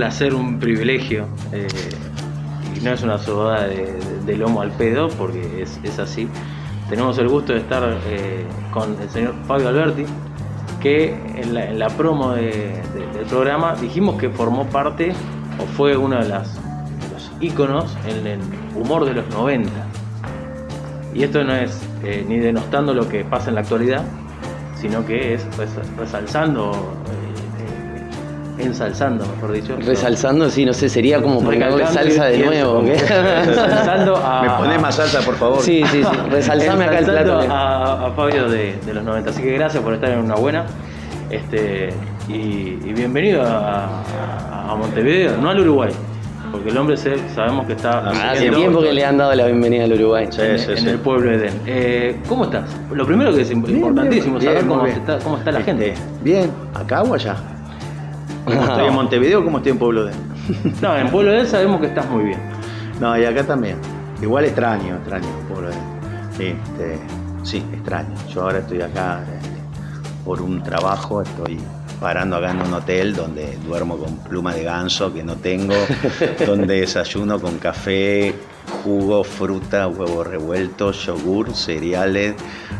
[0.00, 1.26] placer, un privilegio.
[1.52, 1.66] eh,
[2.74, 6.26] y no es una sobada de, lomo al pedo, porque es, así.
[6.88, 10.06] Tenemos el gusto de estar eh, con el señor Fabio Alberti,
[10.80, 15.12] que en la, promo de- de- del programa dijimos que formó parte
[15.58, 16.58] o fue uno de, las,
[17.12, 18.40] los íconos en el
[18.74, 19.70] humor de los 90.
[21.12, 24.02] Y esto no es eh, ni denostando lo que pasa en la actualidad,
[24.76, 26.70] sino que es res- resalzando,
[28.66, 29.76] ensalzando, mejor dicho.
[29.78, 32.82] Resalzando, sí, no sé, sería como ponerle salsa de nuevo.
[32.82, 34.42] Resaltando a.
[34.42, 35.60] ¿Me ponés más salsa, por favor?
[35.62, 36.16] Sí, sí, sí.
[36.30, 37.40] Resalzame acá el plato.
[37.50, 39.30] A, a Fabio de, de los 90.
[39.30, 40.64] Así que gracias por estar en una buena.
[41.30, 41.90] Este,
[42.28, 42.32] y,
[42.84, 45.90] y bienvenido a, Montevideo, no al Uruguay.
[46.50, 49.46] Porque el hombre se- sabemos que está Hace viviendo tiempo que le han dado la
[49.46, 50.26] bienvenida al Uruguay.
[50.30, 50.88] Sí, en, sí, en sí.
[50.88, 51.60] el pueblo de Edén.
[51.66, 52.64] Eh, ¿Cómo estás?
[52.92, 55.90] Lo primero que es importantísimo bien, saber bien, cómo está, cómo está la gente.
[55.90, 57.36] Este, Bien, ¿acá o allá?
[58.44, 60.12] ¿Cómo estoy en Montevideo o cómo estoy en Pueblo de
[60.80, 62.40] No, en Pueblo de sabemos que estás muy bien.
[63.00, 63.76] No, y acá también.
[64.20, 66.98] Igual extraño, extraño Pueblo de este,
[67.42, 68.14] Sí, extraño.
[68.32, 69.48] Yo ahora estoy acá este,
[70.24, 71.58] por un trabajo, estoy
[72.00, 75.74] parando acá en un hotel donde duermo con pluma de ganso que no tengo,
[76.46, 78.34] donde desayuno con café,
[78.70, 82.34] jugo, fruta, huevo revuelto, yogur, cereales,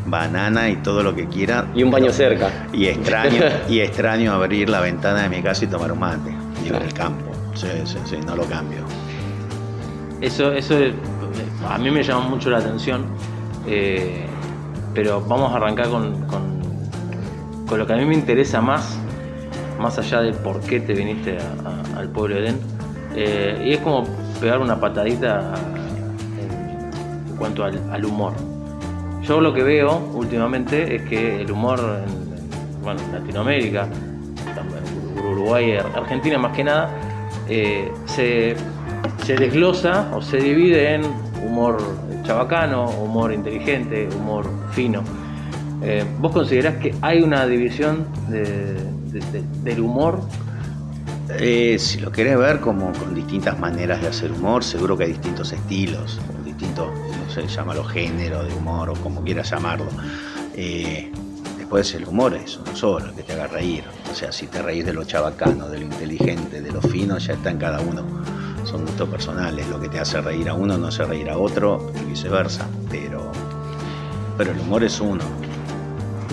[0.06, 1.66] banana y todo lo que quiera.
[1.74, 2.50] Y un baño cerca.
[2.72, 6.30] Y extraño, y extraño abrir la ventana de mi casa y tomar un mate.
[6.62, 7.30] Digo, en el campo.
[7.54, 8.78] Sí, sí, sí, no lo cambio.
[10.20, 10.76] Eso, eso
[11.68, 13.06] a mí me llama mucho la atención,
[13.66, 14.26] eh,
[14.94, 16.60] pero vamos a arrancar con, con-
[17.66, 18.98] con lo que a mí me interesa más,
[19.80, 22.58] más allá del por qué te viniste a- a- al pueblo de Edén,
[23.14, 24.04] eh, y es como
[24.40, 25.52] pegar una patadita
[27.40, 28.34] cuanto al, humor.
[29.22, 33.88] Yo lo que veo últimamente es que el humor en, en, bueno, en Latinoamérica,
[35.32, 36.90] Uruguay, Argentina más que nada,
[37.48, 38.54] eh, se,
[39.26, 41.02] desglosa o se divide en
[41.46, 41.78] humor
[42.24, 45.02] chabacano, humor inteligente, humor fino.
[45.82, 48.74] Eh, ¿Vos considerás que hay una división de-
[49.12, 50.20] de- de- del humor?
[51.38, 55.10] Eh, si lo querés ver como con distintas maneras de hacer humor, seguro que hay
[55.12, 56.88] distintos estilos, distintos,
[57.30, 59.88] sé, llámalo género de humor o como quieras llamarlo.
[60.54, 61.10] Eh,
[61.56, 63.84] después el humor es uno solo, que te haga reír.
[64.10, 67.34] O sea, si te reís de lo chabacano, de lo inteligente, de lo fino, ya
[67.34, 68.04] está en cada uno.
[68.64, 69.68] Son gustos personales.
[69.68, 72.66] Lo que te hace reír a uno no hace reír a otro y viceversa.
[72.90, 73.30] Pero,
[74.36, 75.24] pero el humor es uno.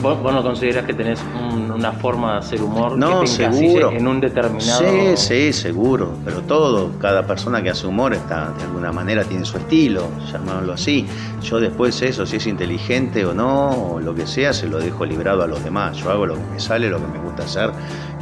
[0.02, 1.20] ¿Vos, vos no considerás que tenés
[1.52, 3.92] un- una forma de hacer humor No, que te encasille seguro.
[3.92, 4.80] en un determinado...
[4.80, 6.12] Sí, sí, seguro.
[6.24, 10.74] Pero todo, cada persona que hace humor está, de alguna manera tiene su estilo, llamémoslo
[10.74, 11.08] así.
[11.42, 15.04] Yo después eso, si es inteligente o no, o lo que sea, se lo dejo
[15.04, 15.98] librado a los demás.
[15.98, 17.72] Yo hago lo que me sale, lo que me gusta hacer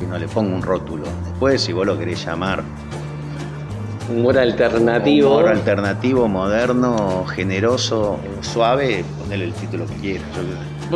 [0.02, 1.04] y no le pongo un rótulo.
[1.26, 2.64] Después, si vos lo querés llamar
[4.10, 5.32] Humor alternativo.
[5.32, 10.28] humor alternativo, moderno, generoso, suave, ponele el título que quieras.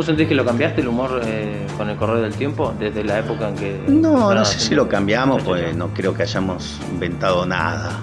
[0.00, 2.72] ¿Vos sentís que lo cambiaste el humor eh, con el correr del tiempo?
[2.80, 3.82] Desde la época en que...
[3.86, 7.98] No, no sé si lo cambiamos, pues no creo que hayamos inventado nada.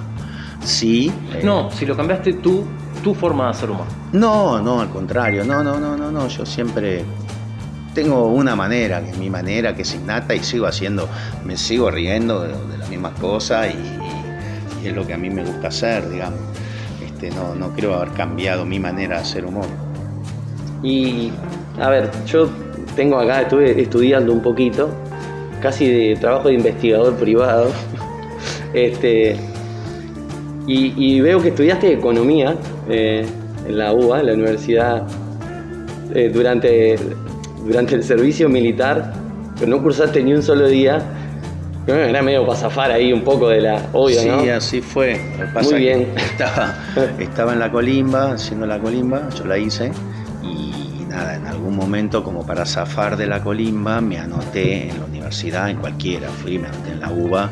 [0.63, 1.11] Sí.
[1.33, 2.63] eh, No, si lo cambiaste tú,
[3.03, 3.87] tu forma de hacer humor.
[4.13, 7.03] No, no, al contrario, no, no, no, no, no, yo siempre
[7.95, 11.09] tengo una manera, que es mi manera, que es innata y sigo haciendo,
[11.45, 15.31] me sigo riendo de, de las mismas cosas y, y es lo que a mí
[15.31, 16.39] me gusta hacer, digamos.
[17.03, 19.65] Este, no, no creo haber cambiado mi manera de hacer humor.
[20.83, 21.31] Y,
[21.79, 22.49] a ver, yo
[22.95, 24.89] tengo acá, estuve estudiando un poquito,
[25.61, 27.71] casi de trabajo de investigador privado.
[28.73, 29.37] Este,
[30.67, 32.55] y, y veo que estudiaste economía
[32.89, 33.25] eh,
[33.65, 35.07] en la UBA, en la universidad,
[36.13, 36.97] eh, durante,
[37.65, 39.13] durante el servicio militar,
[39.59, 41.01] pero no cursaste ni un solo día.
[41.87, 43.81] Era medio para zafar ahí un poco de la.
[43.93, 44.53] Obvio, sí, ¿no?
[44.53, 45.21] así fue.
[45.53, 46.07] Pasa Muy bien.
[46.17, 46.75] Estaba,
[47.17, 49.91] estaba en la colimba, haciendo la colimba, yo la hice.
[50.43, 50.86] Y
[51.17, 55.69] nada, en algún momento, como para zafar de la colimba, me anoté en la universidad,
[55.69, 56.29] en cualquiera.
[56.29, 57.49] Fui, me anoté en la UBA,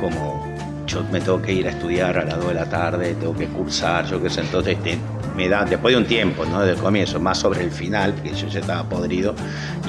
[0.00, 0.44] como
[0.86, 3.46] yo me tengo que ir a estudiar a las 2 de la tarde, tengo que
[3.46, 4.40] cursar, yo qué sé.
[4.42, 4.98] Entonces, te-
[5.36, 6.60] me da, después de un tiempo, ¿no?
[6.60, 9.34] Del comienzo, más sobre el final, porque yo ya estaba podrido,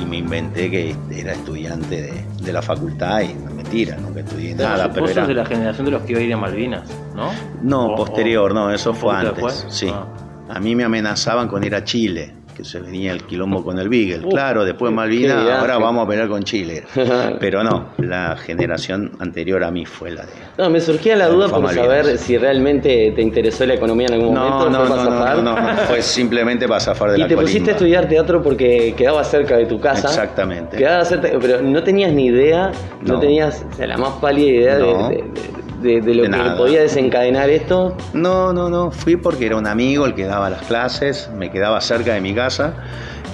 [0.02, 4.56] y me inventé que era estudiante de, de la facultad, y no mentira, nunca estudié
[4.56, 5.28] nada, vos pero sos era.
[5.28, 7.30] de la generación de los que iba a ir a Malvinas, ¿no?
[7.62, 9.34] No, O- posterior, o- no, eso fue antes.
[9.36, 9.66] después.
[9.70, 9.88] Sí.
[9.94, 10.06] Ah.
[10.50, 13.90] A mí me amenazaban con ir a Chile, que se venía el quilombo con el
[13.90, 14.28] Beagle.
[14.30, 16.84] Claro, después Malvinas, ahora vamos a pelear con Chile.
[17.40, 20.32] Pero no, la generación anterior a mí fue la de.
[20.58, 21.86] No, me surgía la duda por Malvinas.
[21.86, 24.70] saber si realmente te interesó la economía en algún momento.
[24.70, 27.60] No, no, no, no, no, no, fue simplemente para zafar de Y la te pusiste
[27.60, 27.72] colimba.
[27.72, 30.08] a estudiar teatro porque quedaba cerca de tu casa.
[30.08, 30.78] Exactamente.
[30.78, 33.20] Quedaba cerca, pero no tenías ni idea, no, No.
[33.20, 35.10] tenías o sea, la más pálida idea de- No.
[35.10, 36.58] de, de- de, de lo De que nada.
[36.58, 37.96] podía desencadenar esto?
[38.14, 41.80] No, no, no, fui porque era un amigo el que daba las clases, me quedaba
[41.80, 42.74] cerca de mi casa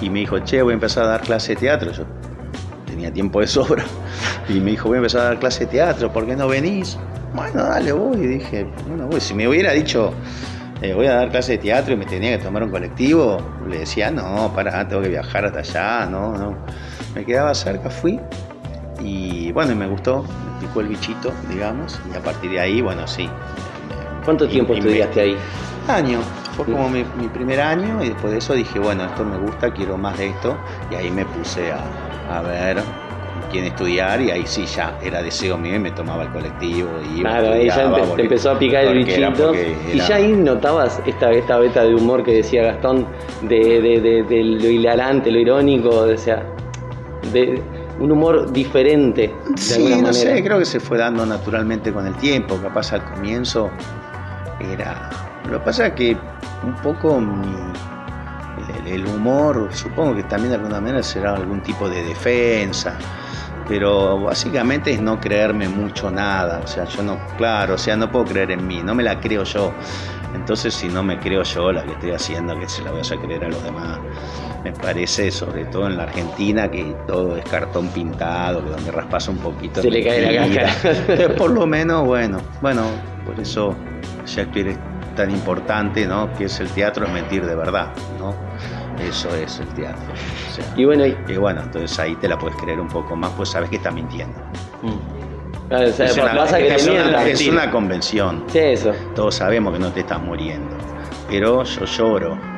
[0.00, 1.90] y me dijo, che, voy a empezar a dar clase de teatro.
[1.92, 2.04] Yo
[2.86, 3.84] tenía tiempo de sobra
[4.48, 6.98] y me dijo, voy a empezar a dar clase de teatro, ¿por qué no venís?
[7.34, 8.18] Bueno, dale, voy.
[8.18, 9.20] Y dije, bueno, voy.
[9.20, 10.12] Si me hubiera dicho,
[10.82, 13.38] eh, voy a dar clase de teatro y me tenía que tomar un colectivo,
[13.68, 16.56] le decía, no, para, tengo que viajar hasta allá, no, no.
[17.14, 18.20] Me quedaba cerca, fui
[19.04, 22.80] y bueno, y me gustó, me picó el bichito, digamos, y a partir de ahí,
[22.80, 23.28] bueno, sí.
[24.24, 25.36] ¿Cuánto tiempo estudiaste ahí?
[25.88, 26.20] año.
[26.56, 29.72] Fue como mi, mi primer año y después de eso dije, bueno, esto me gusta,
[29.72, 30.56] quiero más de esto.
[30.90, 31.80] Y ahí me puse a,
[32.30, 32.76] a ver
[33.50, 36.90] quién estudiar y ahí sí ya era deseo mío y me tomaba el colectivo.
[37.10, 39.54] Y iba, Claro, ahí ya empe- te empezó a picar el era- bichito.
[39.92, 43.06] Y ya ahí notabas esta, esta beta de humor que decía Gastón,
[43.40, 46.44] de, de- de- de lo hilarante, lo irónico, o sea,
[47.32, 47.60] de
[47.98, 49.34] un humor diferente.
[49.48, 50.12] De Sí, no manera.
[50.12, 52.56] sé, creo que se fue dando naturalmente con el tiempo.
[52.60, 53.70] Capaz al comienzo
[54.60, 55.10] era.
[55.50, 56.16] Lo que pasa es que
[56.64, 57.54] un poco mi,
[58.84, 62.96] el, el humor, supongo que también de alguna manera será algún tipo de defensa.
[63.68, 66.60] Pero básicamente es no creerme mucho nada.
[66.64, 69.20] O sea, yo no, claro, o sea, no puedo creer en mí, no me la
[69.20, 69.72] creo yo.
[70.34, 73.02] Entonces, si no me creo yo la que estoy haciendo, que se la voy a
[73.02, 73.98] hacer creer a los demás.
[74.64, 79.28] Me parece, sobre todo en la Argentina, que todo es cartón pintado, que donde raspas
[79.28, 79.82] un poquito.
[79.82, 80.72] Se le cae la cáscara.
[81.00, 82.82] Entonces, por lo menos, bueno, bueno,
[83.26, 83.74] por eso
[84.24, 84.78] Shakespeare es
[85.16, 86.32] tan importante, ¿no?
[86.34, 87.88] Que es el teatro, es mentir de verdad,
[88.20, 88.34] ¿no?
[89.02, 90.12] Eso es el teatro.
[90.12, 93.16] O sea, Y bueno, y- y bueno, entonces ahí te la puedes creer un poco
[93.16, 94.38] más, pues sabes que está mintiendo.
[94.82, 95.68] Mm.
[95.68, 98.44] claro, o sea, es una, pasa que es una- es una convención.
[98.46, 98.92] Sí, eso.
[99.14, 100.76] Todos sabemos que no te estás muriendo.
[101.28, 102.51] Pero yo lloro.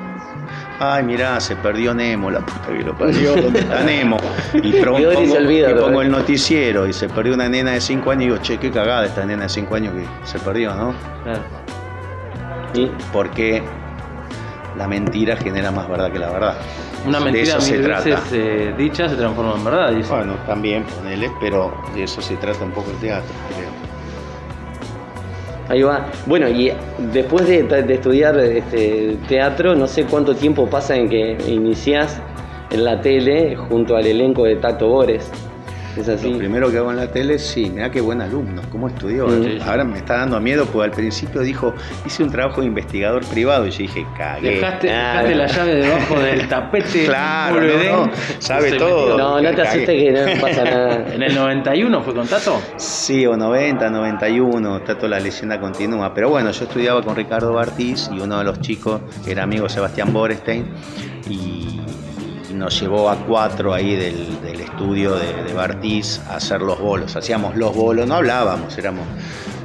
[0.81, 4.17] Ay, mirá, se perdió Nemo, la puta que lo parió, ¿dónde está Nemo?
[4.55, 5.81] Y, pongo, se olvida, y ¿no?
[5.81, 8.71] pongo el noticiero y se perdió una nena de 5 años y digo, che, qué
[8.73, 10.93] cagada esta nena de 5 años que se perdió, ¿no?
[11.23, 11.41] Claro.
[12.75, 13.63] Y Porque
[14.77, 16.55] la mentira genera más verdad que la verdad.
[17.07, 18.05] Una De mentira eso se mil trata.
[18.05, 19.91] veces eh, dicha se transforma en verdad.
[19.93, 20.11] dice.
[20.13, 23.29] Bueno, también ponele, pero de eso se trata un poco el teatro.
[25.69, 26.07] Ahí va.
[26.27, 26.73] Bueno, y
[27.13, 32.21] después de, estudiar este, teatro, no sé cuánto tiempo pasa en que iniciás
[32.71, 35.31] en la tele junto al elenco de Tato Bores.
[35.97, 36.33] Es así.
[36.33, 39.29] Lo primero que hago en la tele, sí, mira qué buen alumno, cómo estudió.
[39.31, 39.59] Sí, sí.
[39.67, 41.75] Ahora me está dando miedo porque al principio dijo,
[42.05, 44.51] hice un trabajo de investigador privado y yo dije, cagué.
[44.57, 45.37] Dejaste, Ah, dejaste no.
[45.37, 47.05] la llave debajo del tapete.
[47.07, 49.01] Claro, Bulvedén, no, no, sabe se todo.
[49.09, 49.19] metió.
[49.19, 51.05] No, no te asustes que no pasa nada.
[51.15, 52.61] En el 91 fue con Tato.
[52.77, 56.13] Sí, o 90, 91, está toda la leyenda continúa.
[56.13, 60.13] Pero bueno, yo estudiaba con Ricardo Bartiz y uno de los chicos era amigo Sebastián
[60.13, 60.67] Borestein
[61.31, 61.81] y
[62.55, 67.15] nos llevó a cuatro ahí del, del estudio de, de Bartiz a hacer los bolos.
[67.17, 69.07] Hacíamos los bolos, no hablábamos, éramos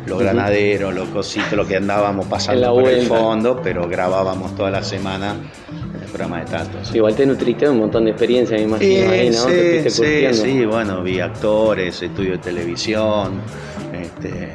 [0.05, 4.83] los granaderos, los cositos, lo que andábamos pasando por el fondo, pero grabábamos toda la
[4.83, 5.35] semana
[5.69, 6.83] en el programa de Tato.
[6.83, 6.97] sí.
[6.97, 9.37] Igual te nutriste un montón de experiencia, me imagino, ahí, ¿no?
[9.37, 9.51] Sí,
[9.83, 13.41] Te sí, sí, bueno, vi actores, estudio de televisión,
[13.93, 14.53] este,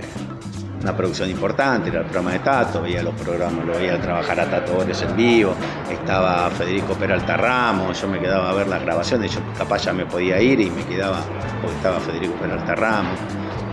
[0.84, 4.44] una producción importante, era el programa de Tato, veía los programas, lo veía trabajar a
[4.50, 5.54] Tato Bores en vivo,
[5.90, 10.04] estaba Federico Peralta Ramos, yo me quedaba a ver las grabaciones, yo capaz ya me
[10.04, 11.20] podía ir y me quedaba,
[11.62, 13.18] porque estaba Federico Peralta Ramos,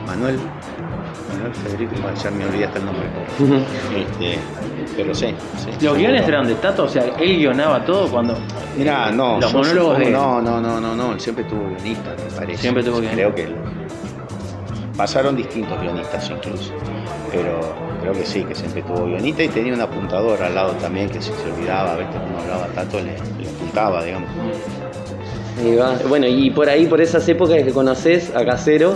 [0.08, 0.40] Manuel,
[1.34, 3.04] Manuel Federico, ya me olvidé hasta el nombre,
[3.98, 4.40] este,
[4.96, 5.86] pero sí, sí.
[5.86, 8.38] Los guiones eran de Tato, o sea, él guionaba todo cuando.
[8.78, 10.12] Mirá, no, Los monólogos de.
[10.12, 12.62] No, no, no, no, no, él siempre tuvo guionista, me parece.
[12.62, 13.16] Siempre tuvo guionista.
[13.16, 13.56] Creo que él-
[15.02, 16.72] pasaron distintos guionistas incluso,
[17.32, 17.60] pero
[18.02, 21.20] creo que sí, que siempre tuvo guionista y tenía un apuntador al lado también que
[21.20, 24.30] si se olvidaba, a veces cuando hablaba Tato le, le apuntaba, digamos.
[25.80, 25.98] Va.
[26.08, 28.96] Bueno, y por ahí, por esas épocas que conoces a Casero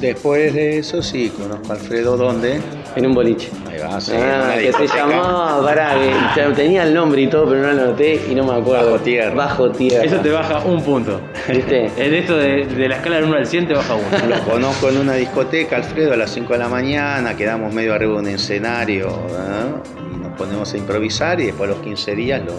[0.00, 2.60] Después de eso sí, conozco a Alfredo Donde,
[2.96, 3.50] en un boliche.
[3.76, 5.94] Ahí va, sí, en una ah, que se llamaba, pará,
[6.34, 8.92] que tenía el nombre y todo, pero no lo anoté y no me acuerdo.
[8.92, 9.34] Bajo Tierra.
[9.34, 10.04] Bajo tierra.
[10.04, 11.20] Eso te baja un punto.
[11.48, 11.90] ¿Viste?
[11.96, 14.36] En esto de, de la escala del 1 al 100 te baja uno.
[14.36, 18.14] Lo conozco en una discoteca, Alfredo, a las 5 de la mañana, quedamos medio arriba
[18.14, 20.14] de un escenario ¿eh?
[20.14, 22.54] y nos ponemos a improvisar y después a los 15 días lo,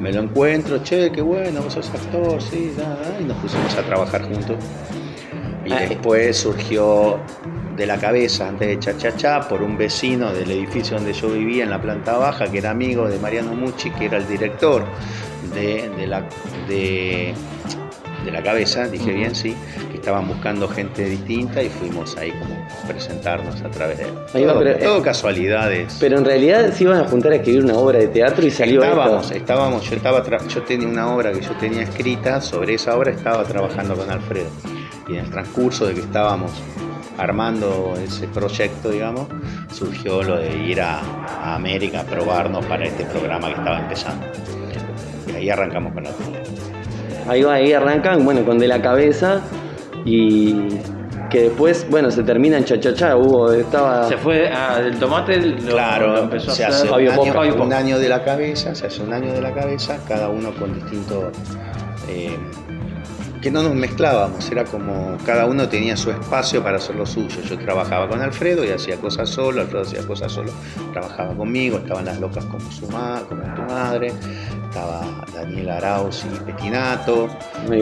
[0.00, 3.74] me lo encuentro, che, qué bueno, vos sos actor, sí, da, da", y nos pusimos
[3.76, 4.56] a trabajar juntos.
[5.64, 7.18] Y Ah, después surgió
[7.78, 11.28] de la cabeza, antes de Cha Cha Cha, por un vecino del edificio donde yo
[11.30, 14.84] vivía, en la planta baja, que era amigo de Mariano Mucci, que era el director
[15.54, 16.24] de, de la,
[16.68, 17.32] de,
[18.24, 19.54] de la cabeza, dije bien, sí,
[19.92, 24.14] que estaban buscando gente distinta y fuimos ahí como a presentarnos a través de él.
[24.34, 25.96] Ahí va, todo, pero- todo casualidades.
[26.00, 28.82] Pero en realidad se iban a juntar a escribir una obra de teatro y salió
[28.82, 29.36] estábamos, esto.
[29.36, 33.44] estábamos, yo estaba yo tenía una obra que yo tenía escrita, sobre esa obra estaba
[33.44, 34.48] trabajando con Alfredo.
[35.08, 36.50] Y en el transcurso de que estábamos
[37.18, 39.26] armando ese proyecto, digamos,
[39.72, 44.26] surgió lo de ir a, a América a probarnos para este programa que estaba empezando.
[45.28, 46.10] Y ahí arrancamos con la
[47.28, 49.42] Ahí va, ahí arrancan, bueno, con de la cabeza
[50.04, 50.78] y
[51.28, 54.08] que después, bueno, se termina en chachachá, hubo, estaba...
[54.08, 57.42] Se fue a, del tomate, lo, Claro, lo empezó se a hace hacer un Fabio
[57.42, 60.52] año, un año de la cabeza, se hace un año de la cabeza, cada uno
[60.54, 61.30] con distinto...
[62.08, 62.34] eh,
[63.40, 67.40] que no nos mezclábamos, era como cada uno tenía su espacio para hacer lo suyo.
[67.48, 70.50] Yo trabajaba con Alfredo y hacía cosas solo, Alfredo hacía cosas solo,
[70.92, 74.12] trabajaba conmigo, estaban las locas como su ma- como tu madre,
[74.68, 77.28] estaba Daniel Arauz y Petinato,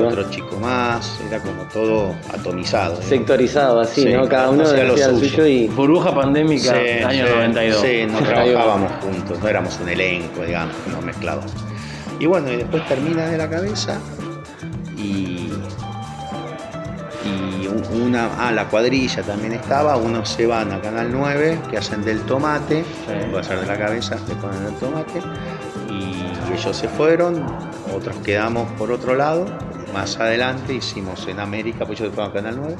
[0.06, 3.00] otro chico más, era como todo atomizado.
[3.00, 3.02] ¿eh?
[3.02, 4.28] sectorizado así, Sí, ¿no?
[4.28, 5.16] Cada uno hacía lo suyo.
[5.18, 5.68] suyo y...
[5.68, 7.80] Burbuja pandémica, Sí, año sí, 92.
[7.80, 11.52] Sí, no trabajábamos juntos, no éramos un elenco, digamos, nos mezclábamos.
[12.20, 13.98] Y bueno, y después termina de la cabeza
[14.96, 15.45] y.
[17.94, 18.30] Una.
[18.38, 19.96] Ah, la cuadrilla también estaba.
[19.96, 22.84] Unos se van a Canal 9 que hacen del tomate.
[23.30, 25.20] Voy a hacer de la cabeza, le ponen el tomate.
[25.90, 27.44] Y ellos se fueron,
[27.94, 29.46] otros quedamos por otro lado.
[29.92, 32.76] Más adelante hicimos en América, pues ellos fueron a Canal 9.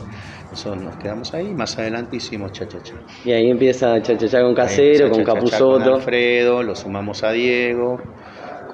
[0.51, 1.55] Nosotros nos quedamos ahí.
[1.55, 2.95] Más adelante hicimos cha cha cha.
[3.25, 5.95] Y ahí empieza chachachá con Casero, Cha, con cha, cha, Con Capuzoto.
[5.95, 8.01] Alfredo, lo sumamos a Diego,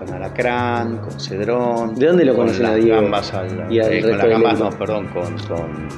[0.05, 1.95] con Alacrán, con Cedrón.
[1.95, 3.01] ¿De dónde lo con conocen a Diego?
[3.03, 5.89] Gambas al- Y al eh, con las gambas, no, perdón, con, con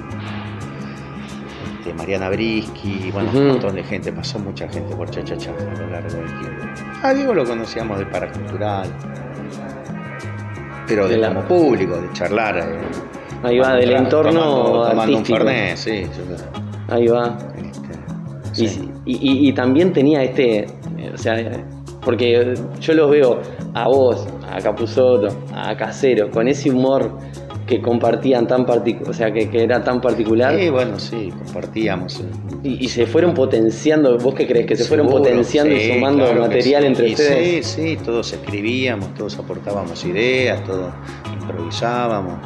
[1.78, 5.90] este, Mariana Brisky, bueno, un montón de gente, pasó mucha gente por Chachachá a lo
[5.90, 6.64] largo del tiempo.
[7.02, 8.88] A Diego lo conocíamos de Paracultural,
[10.86, 12.58] pero de, De la- como público, de charlar.
[12.58, 12.62] eh,
[13.42, 15.36] Ahí va, del entorno tomando, tomando un artístico.
[15.38, 16.02] fernet, sí.
[16.16, 17.36] yo- Ahí va.
[18.52, 18.90] este, Y, sí.
[19.04, 21.62] y- y- y también tenía este, eh, o sea, eh,
[22.02, 23.40] porque yo los veo
[23.74, 27.18] a vos, a Capuzoto, a Casero, con ese humor
[27.66, 32.20] que compartían tan particular, o sea, que, que era tan particular, Sí, bueno, sí, compartíamos.
[32.20, 32.24] eh,
[32.62, 34.66] y, y se fueron potenciando, ¿vos qué crees?
[34.66, 36.88] Que se fueron potenciando y sumando claro material sí.
[36.88, 37.66] entre Y ustedes.
[37.66, 40.92] Sí, sí, todos escribíamos, todos aportábamos ideas, todos
[41.32, 42.38] improvisábamos.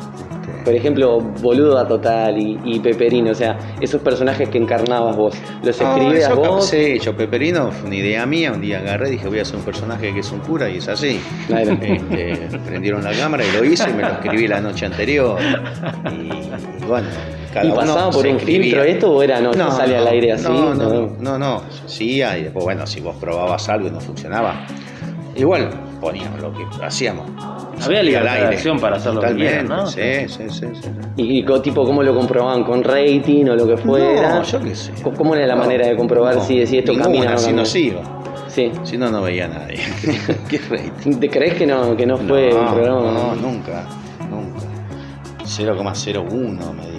[0.64, 5.34] Por ejemplo, Boludo a Total y, y Peperino, o sea, esos personajes que encarnabas vos,
[5.62, 6.66] ¿los no, escribías vos?
[6.66, 9.62] Sí, yo Peperino fue una idea mía, un día agarré, dije voy a hacer un
[9.62, 11.20] personaje que es un cura y es así.
[11.46, 11.72] Claro.
[11.72, 15.38] Este, prendieron la cámara y lo hice y me lo escribí la noche anterior.
[16.12, 17.08] Y, y bueno,
[17.52, 18.62] cada ¿Y pasaba por un escribía.
[18.62, 20.44] filtro esto o era no, no, sale al aire así?
[20.44, 24.00] No, no, no, no, no, hacía y después, bueno, si vos probabas algo y no
[24.00, 24.66] funcionaba,
[25.36, 27.26] igual poníamos lo que hacíamos.
[27.84, 29.86] Había libertad de acción para hacer lo que Totalmente, quieran, ¿no?
[29.86, 30.88] Sí, sí, sí, sí, sí.
[31.16, 32.64] Y, tipo, ¿cómo lo comprobaban?
[32.64, 34.34] ¿Con rating o lo que fuera?
[34.36, 34.92] No, yo qué sé.
[35.02, 37.38] ¿Cómo- ¿Cómo era la No, manera de comprobar no, si, si esto camina o no
[37.38, 37.62] si camina?
[37.62, 38.00] no sigo.
[38.48, 38.72] Sí.
[38.82, 39.78] Si no, no veía a nadie.
[40.48, 41.20] ¿Qué rating?
[41.20, 43.00] ¿Te crees que no, que no fue un no, programa?
[43.12, 43.84] no, nunca,
[44.28, 44.58] nunca.
[45.44, 46.97] 0,01 me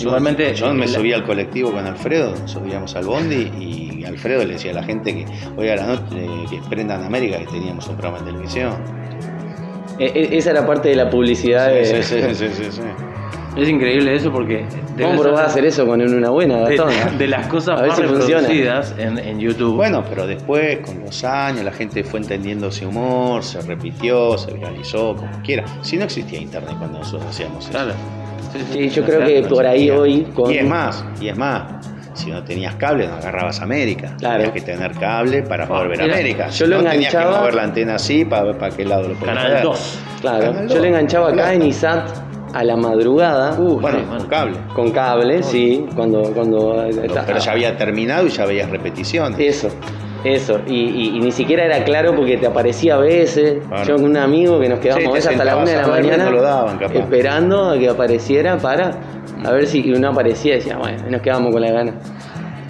[0.00, 4.54] Igualmente, yo me la- subí al colectivo con Alfredo, subíamos al Bondi y Alfredo le
[4.54, 5.26] decía a la gente que
[5.56, 8.72] hoy a la noche eh, que prendan América que teníamos un programa de televisión.
[9.98, 11.68] E- e- esa era parte de la publicidad.
[11.70, 12.80] de- Sí, sí, sí, sí, sí, sí.
[13.56, 14.64] Es increíble eso porque.
[15.00, 17.18] ¿Cómo probás a hacer eso con una buena, de, Gastón?
[17.18, 19.74] de las cosas A más si reproducidas en, en YouTube.
[19.76, 24.52] Bueno, pero después, con los años, la gente fue entendiendo ese humor, se repitió, se
[24.52, 25.64] viralizó, como quiera.
[25.82, 27.72] Si no existía internet cuando nosotros hacíamos eso.
[27.72, 27.94] claro.
[28.72, 30.22] Sí, yo creo que por ahí hoy.
[30.34, 30.50] Con...
[30.52, 31.64] Y es más, y es más,
[32.14, 34.14] si no tenías cable no agarrabas América.
[34.18, 34.36] Claro.
[34.44, 36.46] Tenías que tener cable para poder ver América.
[36.48, 38.84] yo Si lo no tenías que enganchaba- mover la antena así para ver para qué
[38.84, 39.62] lado lo podías Canal ver.
[39.62, 39.98] 2.
[40.20, 41.52] Claro, Canal yo le enganchaba acá Claro.
[41.52, 42.08] en ISAT
[42.54, 43.58] a la madrugada.
[43.60, 44.56] Uh, Bueno, con cable.
[44.74, 46.22] Con cable, sí, cuando.
[46.34, 46.82] cuando
[47.26, 49.38] Pero ya había terminado y ya veías repeticiones.
[49.38, 49.68] Eso,
[50.34, 50.60] eso.
[50.66, 53.58] Y, y- y ni siquiera era claro porque te aparecía a veces.
[53.86, 56.30] Yo con un amigo que nos quedamos Sí, hasta la una de la mañana no
[56.32, 56.94] lo daban, capaz.
[56.98, 58.90] esperando a que apareciera para
[59.44, 60.54] a ver si no aparecía.
[60.54, 61.94] Y decía, bueno, nos quedamos con la gana.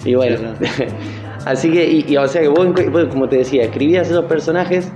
[0.05, 0.37] Y bueno,
[1.45, 4.91] así que, y, y, o sea que vos, vos, como te decía, escribías esos personajes,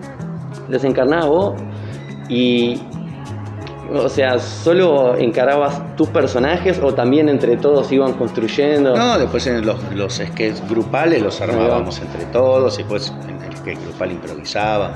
[0.69, 1.53] los encarnabas vos
[2.29, 2.79] y.
[3.93, 8.95] O sea, ¿solo encarabas tus personajes o también entre todos iban construyendo?
[8.95, 13.55] No, después en los, los sketches grupales los armábamos entre todos, y después en el
[13.55, 14.93] sketch grupal improvisaba.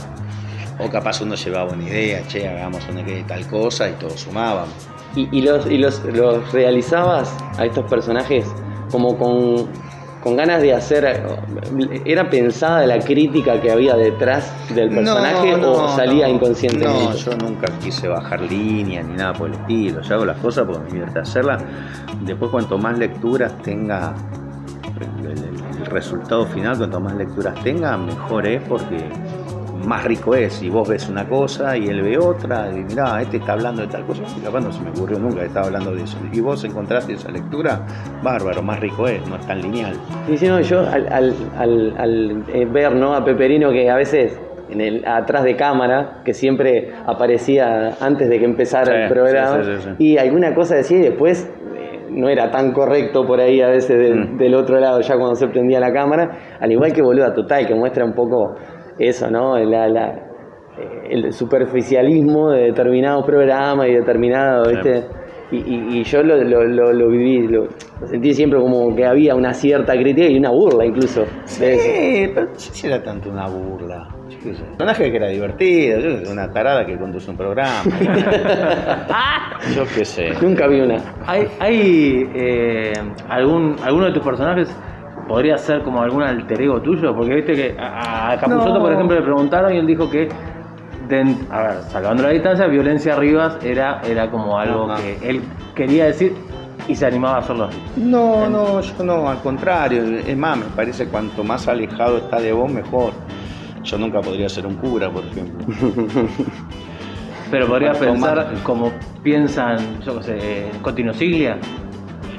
[0.79, 4.69] O capaz uno llevaba una idea, che, hagamos una que tal cosa y todos sumábamos.
[5.15, 8.45] ¿Y, y los, y los, los realizabas a estos personajes
[8.91, 9.67] como con,
[10.23, 11.23] con ganas de hacer...
[12.05, 16.33] ¿Era pensada la crítica que había detrás del personaje No, no, o salía no.
[16.35, 17.03] inconscientemente?
[17.05, 20.01] No, yo nunca quise bajar línea ni nada por el estilo.
[20.01, 21.63] Yo hago las cosas porque me divierte hacerlas.
[22.21, 24.13] Después, cuanto más lecturas tenga
[25.23, 28.97] el, el- el resultado final, cuanto más lecturas tenga, mejor es porque
[29.85, 30.61] más rico es.
[30.63, 33.87] Y vos ves una cosa y él ve otra, y mirá, este está hablando de
[33.87, 36.17] tal cosa, y capaz no se me ocurrió nunca que estaba hablando de eso.
[36.31, 37.85] Y vos encontraste esa lectura,
[38.23, 39.93] bárbaro, más rico es, no es tan lineal.
[40.27, 43.13] Sí, sí, no, yo al, al- al- al, eh, ver ¿no?
[43.13, 48.39] a Peperino que a veces en el, atrás de cámara, que siempre aparecía antes de
[48.39, 52.27] que empezara Sí, el programa, sí, sí, y alguna cosa decía y después eh, no
[52.27, 54.37] era tan correcto por ahí a veces del, Mm.
[54.37, 57.75] del otro lado, ya cuando se prendía la cámara, al igual que Boluda Total, que
[57.75, 58.55] muestra un poco
[58.99, 59.57] eso, ¿no?
[59.59, 60.13] La- la-
[60.77, 64.75] eh, el superficialismo de determinados programas y determinados, Sí.
[64.75, 65.03] ¿viste?
[65.49, 67.67] Y, y- y yo lo, lo- lo- lo viví, lo,
[68.01, 71.21] lo sentí siempre como que había una cierta crítica y una burla incluso.
[71.59, 71.83] de eso.
[71.85, 74.09] Sí, pero no sé si era tanto una burla.
[74.29, 74.61] Yo qué sé.
[74.63, 77.81] Un personaje que era divertido, yo qué sé, una tarada que conduce un programa.
[79.75, 80.31] yo qué sé.
[80.41, 80.97] Nunca vi una.
[81.25, 82.93] ¿Hay, hay eh,
[83.29, 84.69] algún, alguno de tus personajes
[85.27, 87.15] podría ser como algún alter ego tuyo?
[87.15, 88.79] Porque viste que a, No.
[88.79, 90.29] por ejemplo, le preguntaron y él dijo que,
[91.09, 95.41] de- a ver, salvando la distancia, violencia Rivas era, era como algo que él
[95.75, 96.33] quería decir
[96.87, 97.77] y se animaba a hacerlo así.
[97.97, 100.03] No, no, yo no, al contrario.
[100.25, 103.11] Es más, me parece cuanto más alejado está de vos, mejor.
[103.83, 105.65] Yo nunca podría ser un cura, por ejemplo.
[107.51, 108.91] Pero podría Cuanto pensar como
[109.23, 111.57] piensan, yo qué sé, Cotino Siglia.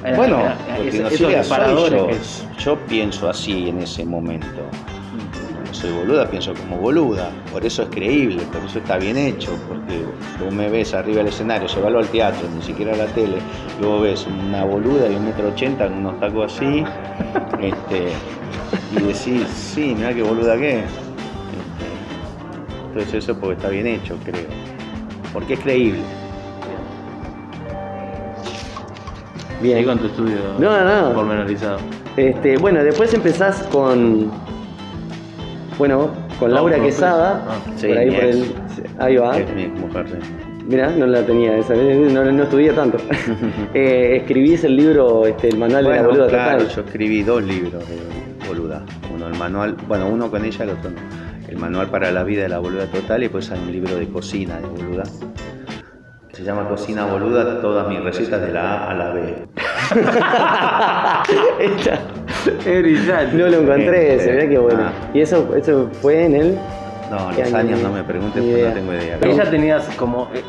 [0.05, 3.79] Era- Bueno, era- porque ese- no esos soy disparadores yo, que- yo pienso así en
[3.81, 4.47] ese momento.
[5.67, 7.31] No soy boluda, pienso como boluda.
[7.53, 9.53] Por eso es creíble, por eso está bien hecho.
[9.69, 10.05] Porque
[10.43, 13.37] vos me ves arriba del escenario, llévalo al teatro, ni siquiera a la tele,
[13.81, 16.85] y vos ves una boluda de un metro ochenta con unos tacos así,
[17.61, 18.09] este,
[18.93, 20.85] y decís, sí, mirá qué boluda que es.
[20.85, 24.47] Este, entonces eso es porque está bien hecho, creo.
[25.33, 26.01] Porque es creíble.
[29.61, 29.85] Ahí Bien.
[29.85, 31.15] con tu estudio No, no, no.
[31.15, 31.79] pormenorizado.
[32.19, 34.33] Este, bueno, después empezás con.
[35.79, 37.45] Bueno, con Laura Quesada.
[37.49, 38.55] Ah, sí, por ahí por el.
[38.99, 39.39] Ahí va.
[39.39, 40.17] Es mi mujer, sí.
[40.67, 42.99] Mirá, no la tenía esa, no, no estudié tanto.
[43.75, 46.75] eh, escribís el libro, este, el manual de la boluda claro, total.
[46.75, 48.85] yo escribí dos libros de boluda.
[49.15, 50.99] Uno el manual, bueno, uno con ella, el otro no.
[51.49, 54.09] El manual para la vida de la boluda total y después hay un libro de
[54.09, 55.05] cocina de boluda.
[56.33, 59.49] Se llama Cocina Boluda, todas mis recetas de la A a la B.
[61.59, 62.01] Esta-
[62.65, 63.37] Es brillante.
[63.37, 64.81] no lo encontré Este, ese, mirá qué bueno.
[64.85, 64.93] ah.
[65.15, 66.59] Y eso, eso fue en el.
[67.11, 67.69] No, ¿Qué los año?
[67.75, 69.19] años no me preguntes porque no tengo idea.
[69.23, 70.43] Ahí ya tenías como, eh,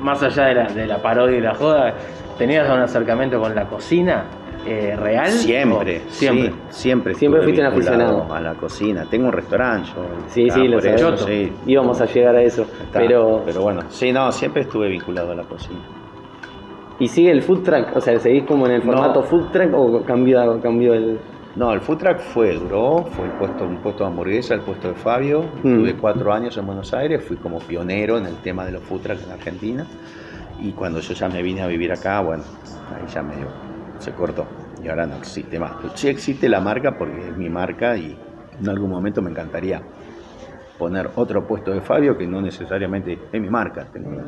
[0.00, 1.94] más allá de la, de la parodia y la joda,
[2.36, 4.26] ¿tenías un acercamiento con la cocina
[4.66, 5.30] eh, real?
[5.30, 6.50] Siempre, ¿O Siempre.
[6.50, 7.14] sí, siempre.
[7.14, 8.34] Siempre fuiste un aficionado.
[8.34, 9.06] A la cocina.
[9.10, 10.04] Tengo un restaurante yo.
[10.28, 11.20] Sí, sí, lo sabemos.
[11.22, 11.52] sí.
[11.66, 12.62] Íbamos a llegar a eso.
[12.62, 13.00] Está.
[13.00, 13.42] Pero.
[13.46, 15.80] Pero bueno, sí, no, siempre estuve vinculado a la cocina.
[17.00, 17.96] ¿Y sigue el food track?
[17.96, 18.92] O sea, ¿seguís como en el No.
[18.92, 21.18] formato food track o cambió, cambió el.?
[21.56, 24.88] No, el food truck fue, duró, fue el puesto, un puesto de hamburguesa, el puesto
[24.88, 25.44] de Fabio.
[25.62, 25.76] Mm.
[25.76, 29.02] Tuve cuatro años en Buenos Aires, fui como pionero en el tema de los food
[29.02, 29.86] trucks en Argentina.
[30.60, 32.42] Y cuando yo ya me vine a vivir acá, bueno,
[32.92, 33.46] ahí ya medio
[33.98, 34.46] se cortó.
[34.82, 35.72] Y ahora no existe más.
[35.94, 38.16] Sí existe la marca porque es mi marca y
[38.60, 39.80] en algún momento me encantaría
[40.78, 44.20] poner otro puesto de Fabio que no necesariamente es mi marca, tengo-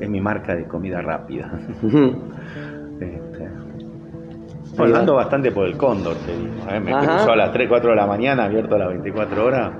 [0.00, 1.50] es mi marca de comida rápida.
[3.00, 3.48] Este,
[4.76, 6.52] bueno, ando bastante por el cóndor, te digo.
[6.70, 6.78] ¿eh?
[6.80, 7.16] Me Ajá.
[7.16, 9.72] cruzo a las 3, 4 de la mañana, abierto a las 24 horas.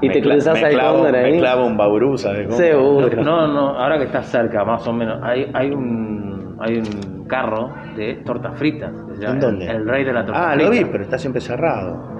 [0.00, 1.32] Y Me te me al clavo- cóndor ahí.
[1.32, 2.56] Me clavo un baurú, ¿sabes cómo?
[2.56, 3.22] Seguro.
[3.22, 7.70] No, no, ahora que estás cerca, más o menos, hay, hay un hay un carro
[7.96, 8.92] de tortas fritas.
[9.20, 9.66] ¿En dónde?
[9.66, 10.64] El rey de la torta Ah, frita.
[10.66, 12.19] lo vi, pero está siempre cerrado.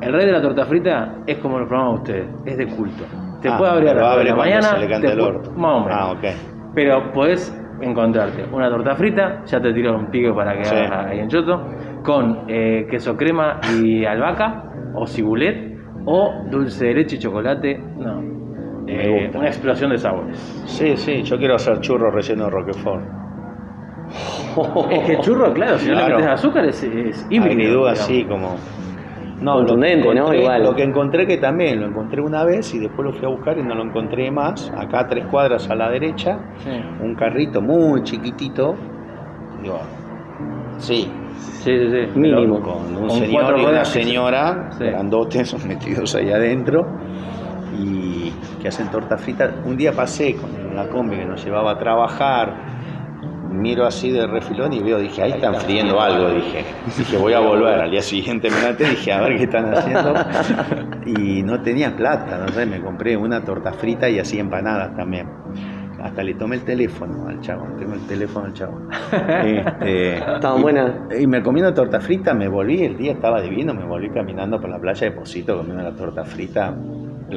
[0.00, 3.04] El rey de la torta frita es como los programas de ustedes, es de culto.
[3.40, 5.50] Te Ah, puede abrir a las de la mañana, se le canta el orto.
[5.52, 5.98] más o menos.
[6.00, 6.24] Ah, ok.
[6.74, 10.74] Pero podés encontrarte una torta frita, ya te tiro un pique para que Sí.
[10.76, 11.68] hagas ahí en Choto,
[12.02, 15.76] con eh, queso crema y albahaca, o cibulet,
[16.06, 17.78] o dulce de leche y chocolate.
[17.98, 18.20] No.
[18.84, 19.38] Me Eh, gusta.
[19.38, 20.36] una explosión de sabores.
[20.66, 23.02] Sí, sí, yo quiero hacer churros relleno de Roquefort.
[24.90, 27.78] Es que el churro, claro, si no le metes azúcar es, es híbrido.
[27.80, 28.00] Digamos.
[28.00, 28.56] así como.
[29.44, 30.62] No, lo que encontré- Igual.
[30.62, 33.58] Lo que encontré que también lo encontré una vez y después lo fui a buscar
[33.58, 34.72] y no lo encontré más.
[34.76, 36.70] Acá a tres cuadras a la derecha, Sí.
[37.02, 38.74] un carrito muy chiquitito.
[39.62, 39.78] Digo,
[40.78, 42.18] sí, Sí, sí, sí.
[42.18, 42.60] Mínimo.
[42.60, 44.84] con un Con señor y una señora, Sí.
[44.84, 46.86] grandotes, metidos ahí adentro,
[47.78, 49.50] y que hacen torta frita.
[49.66, 52.54] Un día pasé con la combi que nos llevaba a trabajar,
[53.54, 56.64] miro así de refilón y veo, dije, ahí están friendo algo, dije.
[56.98, 57.80] Dije, voy a volver.
[57.80, 60.14] Al día siguiente me levanté, dije, a ver qué están haciendo.
[61.06, 65.28] Y no tenía plata, no sé, me compré una torta frita y así empanadas también.
[66.02, 68.78] Hasta le tomé el teléfono al chavo, tengo el teléfono al chavo.
[69.10, 70.92] Este, Estaban y- buenas.
[71.18, 74.60] y me comí una torta frita, me volví, el día estaba divino, me volví caminando
[74.60, 76.74] por la playa de Posito comiendo la torta frita.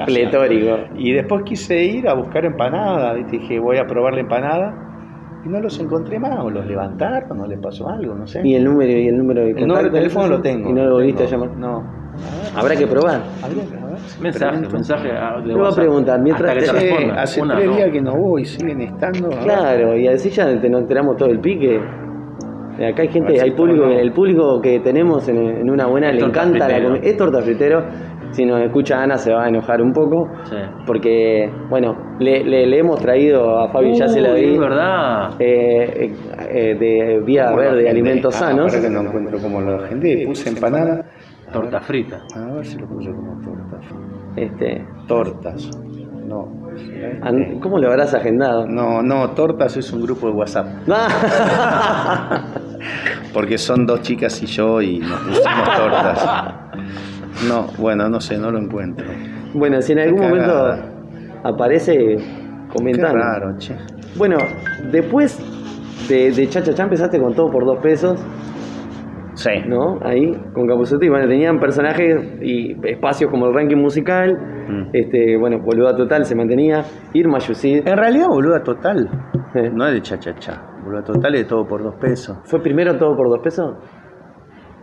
[0.06, 0.77] Pletórico.
[0.97, 4.87] Y después quise ir a buscar empanada, dije, voy a probar la empanada.
[5.47, 8.41] Y no los encontré más, o los levantaron, o les pasó algo, no sé.
[8.43, 10.69] Y el número y el número de el número de contacto, teléfono lo tengo.
[10.69, 11.49] Y no lo volviste a llamar.
[11.57, 11.83] No.
[12.55, 13.21] Habrá que probar.
[13.41, 13.97] Habría que- a ver.
[14.19, 15.07] Mensaje, mensaje.
[15.07, 18.43] de Te voy a preguntar, mientras que te- hace Una, tres días que no voy,
[18.45, 19.27] siguen estando.
[19.33, 19.39] a.
[19.39, 21.79] Claro, y así ya te nos enteramos todo el pique.
[22.79, 26.15] Eh, Acá hay gente, hay público, el público que tenemos en, en una buena Es
[26.21, 26.99] le encanta la comida.
[27.03, 27.83] Es torta fritero.
[28.31, 30.27] Si nos escucha Ana se va a enojar un poco.
[30.45, 30.55] Sí.
[30.85, 34.37] Porque, bueno, le, le- le hemos traído a Fabi, ya se la.
[34.37, 35.29] Es verdad.
[35.39, 36.15] eh, eh,
[36.49, 37.89] eh, de Vía Verde, gente.
[37.89, 38.71] Alimentos Ah, Sanos.
[38.71, 40.23] pará que no encuentro como la gente.
[40.25, 41.05] Puse empanada.
[41.51, 42.21] Torta frita.
[42.35, 43.85] A ver si lo puse como tortas.
[44.35, 45.69] Este, Tortas.
[46.27, 46.49] No.
[47.23, 48.67] an- ¿Cómo lo habrás agendado?
[48.67, 50.67] No, no, tortas es un grupo de WhatsApp.
[53.33, 56.29] Porque son dos chicas y yo y nos pusimos tortas.
[57.47, 59.06] No, bueno, no sé, no lo encuentro.
[59.54, 60.89] bueno, si en algún Qué momento cagada.
[61.43, 62.17] aparece,
[62.73, 63.17] comentando.
[63.17, 63.76] raro, che.
[64.17, 64.38] Bueno,
[64.91, 65.38] después
[66.10, 68.19] de, de Cha Cha Cha empezaste con todo por dos pesos,
[69.36, 69.52] Sí.
[69.67, 70.00] ¿no?
[70.02, 71.06] Ahí, con Capuzoto.
[71.06, 74.36] Y bueno, tenían personajes y espacios como el ranking musical.
[74.67, 74.89] Mm.
[74.93, 76.84] Este, bueno, Boluda Total se mantenía.
[77.13, 77.88] Irma Yusid.
[77.88, 79.08] En realidad, boluda total.
[79.54, 80.60] Eh, No es de cha cha cha.
[80.84, 82.36] Boluda total es todo por dos pesos.
[82.45, 83.76] ¿Fue primero todo por dos pesos?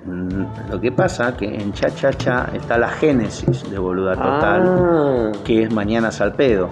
[0.06, 4.62] Mm, Lo que pasa que en cha cha cha está la génesis de boluda total,
[4.66, 6.68] Ah, que es mañana al pedo.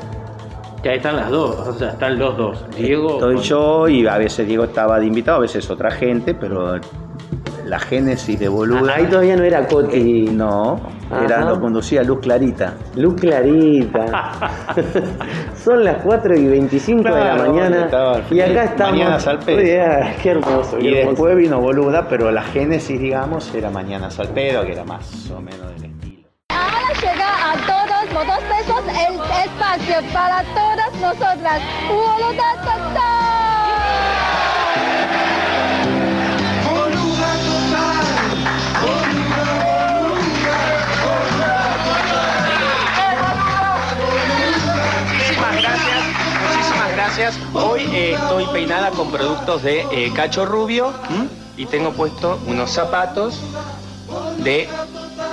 [0.83, 2.65] Que ahí están las dos, o sea, están los dos.
[2.77, 3.13] Diego.
[3.15, 6.77] Estoy con- yo y a veces Diego estaba de invitado, a veces otra gente, pero
[7.65, 8.95] la génesis de boluda.
[8.95, 10.25] ahí todavía no era eh, Coti.
[10.33, 10.81] no,
[11.25, 11.51] era, Ajá.
[11.51, 12.75] lo conducía Luz Clarita.
[12.97, 14.07] Luz clarita.
[15.63, 17.85] Son las 4 y 25 de la mañana.
[17.85, 18.93] estaba Y acá estamos.
[18.99, 19.83] Mañanas al pedo.
[19.87, 20.79] Ah, qué hermoso.
[20.79, 21.09] qué Y hermoso.
[21.11, 25.41] después vino boluda, pero la génesis, digamos, era mañana al pedo, que era más o
[25.41, 26.29] menos del estilo.
[26.51, 31.61] Ahora llega a todos por dos pesos el espacio para todas nosotras.
[31.89, 33.12] ¡Voluntad total!
[47.55, 50.93] Hoy eh, estoy peinada con productos de eh, Cacho Rubio
[51.57, 53.39] y tengo puesto unos zapatos
[54.39, 54.69] de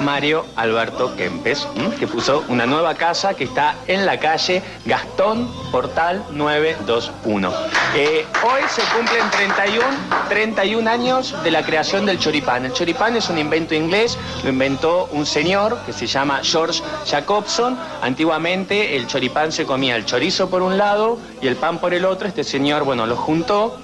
[0.01, 1.67] Mario Alberto Kempes,
[1.99, 7.51] que puso una nueva casa que está en la calle Gastón Portal 921.
[7.95, 9.85] Eh, hoy se cumplen 31,
[10.29, 12.65] 31 años de la creación del choripán.
[12.65, 17.77] El choripán es un invento inglés, lo inventó un señor que se llama George Jacobson.
[18.01, 22.05] Antiguamente el choripán se comía el chorizo por un lado y el pan por el
[22.05, 22.27] otro.
[22.27, 23.77] Este señor, bueno, lo juntó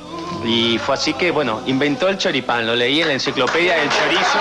[0.45, 2.65] y fue así que, bueno, inventó el choripán.
[2.65, 4.39] Lo leí en la enciclopedia del chorizo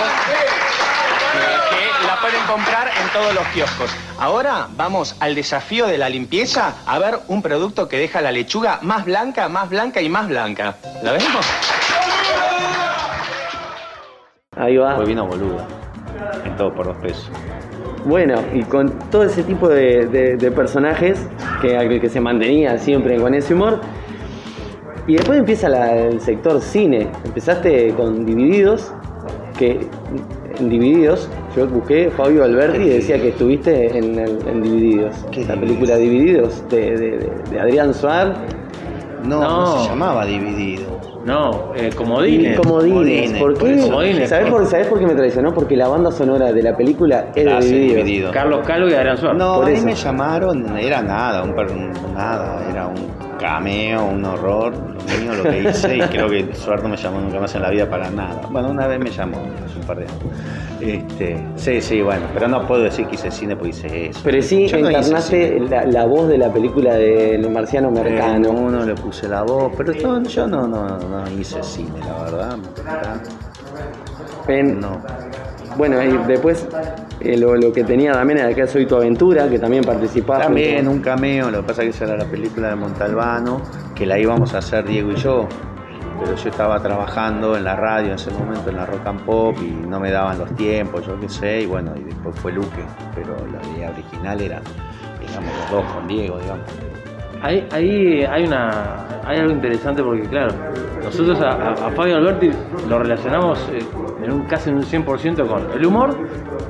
[2.25, 3.91] pueden comprar en todos los kioscos.
[4.19, 8.79] Ahora vamos al desafío de la limpieza a ver un producto que deja la lechuga
[8.81, 10.77] más blanca, más blanca y más blanca.
[11.03, 11.45] ¿La vemos?
[14.57, 14.89] Ahí va.
[14.89, 15.67] Después vino boluda,
[16.47, 17.31] en todo por dos pesos.
[18.07, 21.19] Bueno, y con todo ese tipo de, de- de personajes
[21.61, 23.83] que, que se mantenía siempre con ese humor.
[25.07, 27.11] Y después empieza la- el sector cine.
[27.27, 28.93] Empezaste con Divididos,
[29.59, 29.87] que
[30.61, 35.15] Divididos, yo busqué Fabio Alberti y decía que estuviste en, el- en Divididos.
[35.31, 38.37] ¿Qué la película Divididos de, de- de- de Adrián Suárez.
[39.25, 39.83] No, no, No.
[39.85, 41.01] se llamaba dividido.
[41.25, 42.61] No, eh, comodines.
[42.61, 43.33] Comodines.
[43.33, 43.79] Comodines, ¿Por qué?
[43.81, 45.55] Comodines, ¿Sabés, por- por, ¿Sabés por qué me traicionó?
[45.55, 48.05] Porque la banda sonora de la película es de Hace Divididos.
[48.05, 48.31] Dividido.
[48.33, 49.39] Carlos Calvo y Adrián Suárez.
[49.39, 49.87] No, Por ahí eso.
[49.87, 51.55] me llamaron, era nada, un-
[52.15, 52.97] nada, era un
[53.49, 57.21] cameo, un horror, lo mío, lo que hice, y creo que Suárez no me llamó
[57.21, 58.41] nunca más en la vida para nada.
[58.51, 60.17] Bueno, una vez me llamó, hace un par de años.
[60.81, 64.21] Este, sí, sí, bueno, pero no puedo decir que hice cine porque hice eso.
[64.25, 68.51] Pero sí Yo encarnaste la, la voz de la película del marciano Eh, mercano.
[68.51, 72.57] uno le puse la voz, pero esto- yo no, no, no hice cine, la verdad.
[74.49, 75.01] En- No.
[75.77, 76.69] Bueno, y después
[77.21, 80.45] eh, lo, lo que tenía también era que Soy tu aventura, que también participaba.
[80.45, 83.61] También un cameo, lo que pasa es que esa era la película de Montalbano,
[83.95, 85.49] que la íbamos a hacer Diego y yo,
[86.21, 89.57] pero yo estaba trabajando en la radio en ese momento, en la rock and pop,
[89.61, 92.85] y no me daban los tiempos, yo qué sé, y bueno, y después fue Luque,
[93.15, 94.61] pero la idea original era,
[95.21, 96.67] digamos, los dos con Diego, digamos.
[97.45, 100.55] Ahí, hay una algo interesante porque claro,
[101.03, 102.51] nosotros a, a- Fabio Alberti
[102.89, 103.79] lo relacionamos eh,
[104.23, 106.17] en un casi en un 100% con el humor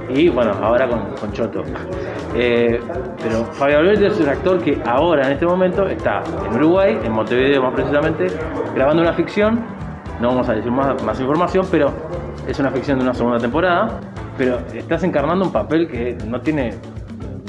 [0.08, 1.62] y bueno, ahora con, con Choto.
[2.34, 2.80] Eh,
[3.22, 7.12] pero Fabio Alberti es un actor que ahora en este momento está en Uruguay, en
[7.12, 8.26] Montevideo más precisamente,
[8.74, 9.64] grabando una ficción.
[10.20, 11.92] No vamos a decir más, más información, pero
[12.48, 14.00] es una ficción de una segunda temporada.
[14.36, 16.70] Pero estás encarnando un papel que no tiene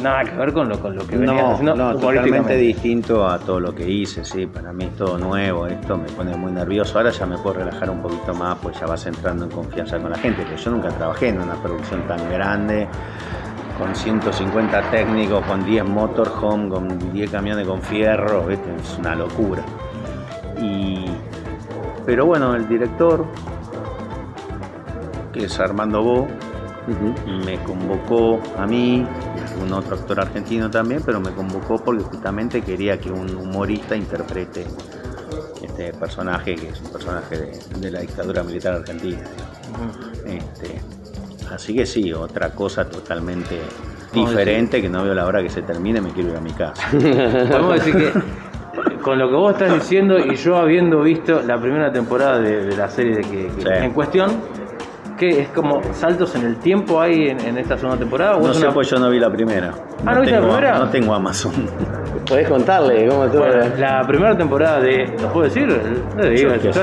[0.02, 3.40] nada que ver con lo, con lo que venías No, haciendo no, totalmente distinto a
[3.40, 6.98] todo lo que hice, sí, para mí es todo nuevo, esto me pone muy nervioso,
[6.98, 10.12] ahora ya me puedo relajar un poquito más, pues ya vas entrando en confianza con
[10.12, 12.88] la gente, pero yo nunca trabajé en una producción tan grande,
[13.78, 18.74] con 150 técnicos, con 10 motorhome, con 10 camiones con fierro, ¿viste?
[18.76, 19.64] es una locura.
[20.62, 21.06] Y,
[22.06, 23.26] pero bueno, el director,
[25.34, 26.28] que es Armando Bo,
[27.46, 29.06] me convocó a mí,
[29.62, 34.66] un otro actor argentino también, pero me convocó porque justamente quería que un humorista interprete
[35.64, 39.20] este personaje, que es un personaje de, de la dictadura militar argentina.
[40.26, 40.80] Este,
[41.54, 43.60] así que sí, otra cosa totalmente
[44.14, 46.82] diferente que no veo la hora que se termine, me quiero ir a mi casa.
[46.92, 51.92] Podemos decir que con lo que vos estás diciendo y yo habiendo visto la primera
[51.92, 53.68] temporada de, de la serie de que, que- Sí.
[53.84, 54.32] en cuestión,
[55.18, 58.36] que es como saltos en el tiempo hay en, en esta segunda temporada.
[58.38, 59.72] o No sé, una- pues yo no vi la primera.
[60.06, 60.80] Ah, ¿no viste la primera?
[60.80, 61.54] No tengo Amazon.
[62.28, 63.44] Podés contarle cómo estuvo.
[63.46, 65.68] Bueno, la primera temporada de, ¿lo puedo decir?
[65.68, 66.80] No digo, qué sí,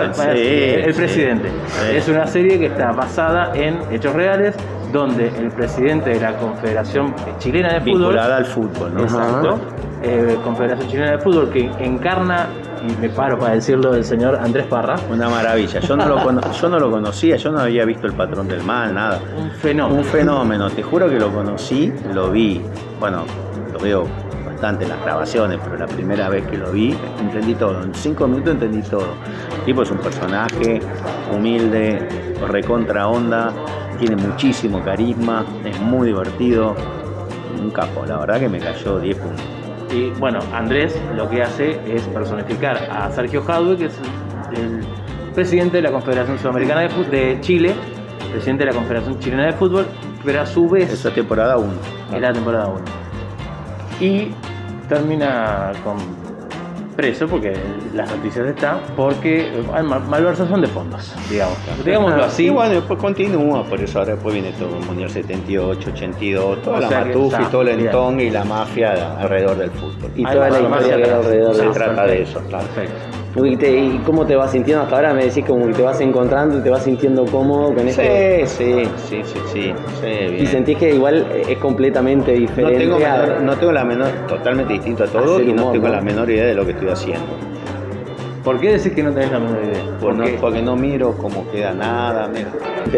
[0.85, 1.49] El sí, presidente.
[1.67, 1.97] sí.
[1.97, 4.55] Es una serie que está basada en hechos reales,
[4.93, 9.03] donde el presidente de la Confederación Chilena de Fútbol, Vinculada al fútbol, ¿no?
[9.03, 9.59] Exacto.
[10.03, 12.47] Eh, Confederación Chilena de Fútbol, que encarna,
[12.87, 15.81] y me paro para decirlo, el señor Andrés Parra, Una maravilla.
[15.81, 18.63] Yo no, lo cono- yo no lo conocía, yo no había visto el patrón del
[18.63, 19.21] mal, nada.
[19.39, 19.99] un fenómeno.
[20.01, 22.61] Un fenómeno, te juro que lo conocí, lo vi.
[23.01, 23.25] Bueno,
[23.73, 24.05] lo veo
[24.45, 27.83] bastante en las grabaciones, pero la primera vez que lo vi, entendí todo.
[27.83, 29.07] En cinco minutos entendí todo.
[29.59, 30.81] El tipo es un personaje
[31.35, 33.51] humilde, recontra onda,
[33.99, 36.75] tiene muchísimo carisma, es muy divertido.
[37.63, 39.45] Un capo, la verdad que me cayó 10 puntos.
[39.95, 43.95] Y bueno, Andrés lo que hace es personificar a Sergio Jadwe, que es
[44.57, 44.81] el
[45.35, 47.75] presidente de la Confederación Sudamericana de, Fut- de Chile,
[48.33, 49.87] presidente de la Confederación Chilena de Fútbol,
[50.25, 51.69] pero a su vez Esa temporada 1.
[52.15, 52.81] es la temporada 1.
[54.01, 54.29] Y
[54.89, 55.97] termina con
[56.97, 57.55] preso, porque
[57.95, 61.57] las noticias están, porque hay mal- malversación de fondos, digamos.
[61.85, 62.47] Digámoslo así.
[62.47, 66.77] Y bueno, después continúa, por eso ahora después viene todo el Mundial 78, 82, toda
[66.77, 70.11] O la matufa y todo el entón y la mafia alrededor del fútbol.
[70.15, 71.17] Y toda la ahí va, historia ahí que hay va.
[71.17, 72.67] alrededor Se trata de eso, claro.
[72.67, 73.22] Perfecto.
[73.35, 75.15] ¿Y, te- y cómo te vas sintiendo hasta ahora?
[75.15, 78.03] Me decís como que te vas encontrando, te vas sintiendo cómodo con esto.
[78.03, 80.47] Sí, sí, sí, sí, sí, sí, Y bien.
[80.49, 82.79] sentís que igual es completamente No diferente.
[82.79, 85.89] tengo, a- menor- no tengo la menor, totalmente distinto a todo y no humor, tengo
[85.89, 85.95] ¿no?
[85.95, 87.25] la menor idea de lo que estoy haciendo.
[88.45, 89.83] ¿Por qué decís que no tenés la menor idea?
[90.01, 92.29] Pues no, Porque- no miro cómo queda nada.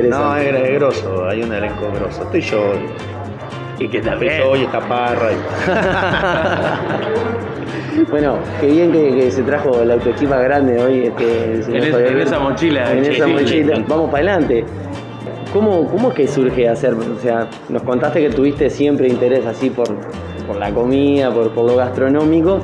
[0.08, 2.22] No, es, es grosso, hay un elenco grosso.
[2.24, 2.58] Estoy yo.
[3.78, 4.40] y que está Estoy bien.
[4.42, 5.30] yo y esta parra.
[5.32, 5.36] y-
[8.10, 11.04] Bueno, qué bien que, que se trajo la autoestima grande hoy.
[11.06, 12.12] Este, En es- Fabián.
[12.12, 13.84] en esa mochila, En sí, esa mochila.
[13.88, 14.64] Vamos para adelante.
[15.52, 16.94] ¿Cómo, ¿Cómo es que surge hacer?
[16.94, 19.86] O sea, nos contaste que tuviste siempre interés así por,
[20.46, 22.58] por la comida, por, por lo gastronómico.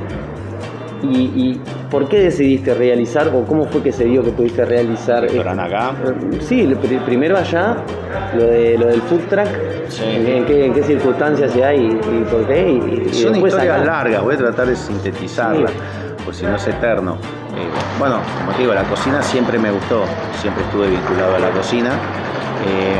[1.01, 1.61] Y, y
[1.91, 5.21] por qué decidiste realizar o cómo fue que se dio que pudiste realizar?
[5.23, 5.91] Restaurante acá.
[6.05, 6.73] Eh, Sí,
[7.05, 7.75] primero allá,
[8.35, 9.47] lo, de, lo del food truck,
[9.89, 10.03] Sí.
[10.05, 12.71] en, en qué, en qué circunstancias se hay y, y por qué.
[12.71, 13.77] Y, y Son historias acá.
[13.85, 15.73] largas, voy a tratar de sintetizarla, Sí.
[16.23, 17.15] pues si no es eterno.
[17.57, 17.67] Eh,
[17.99, 20.03] bueno, como te digo, la cocina siempre me gustó,
[20.41, 21.89] siempre estuve vinculado a la cocina.
[22.65, 22.95] eh,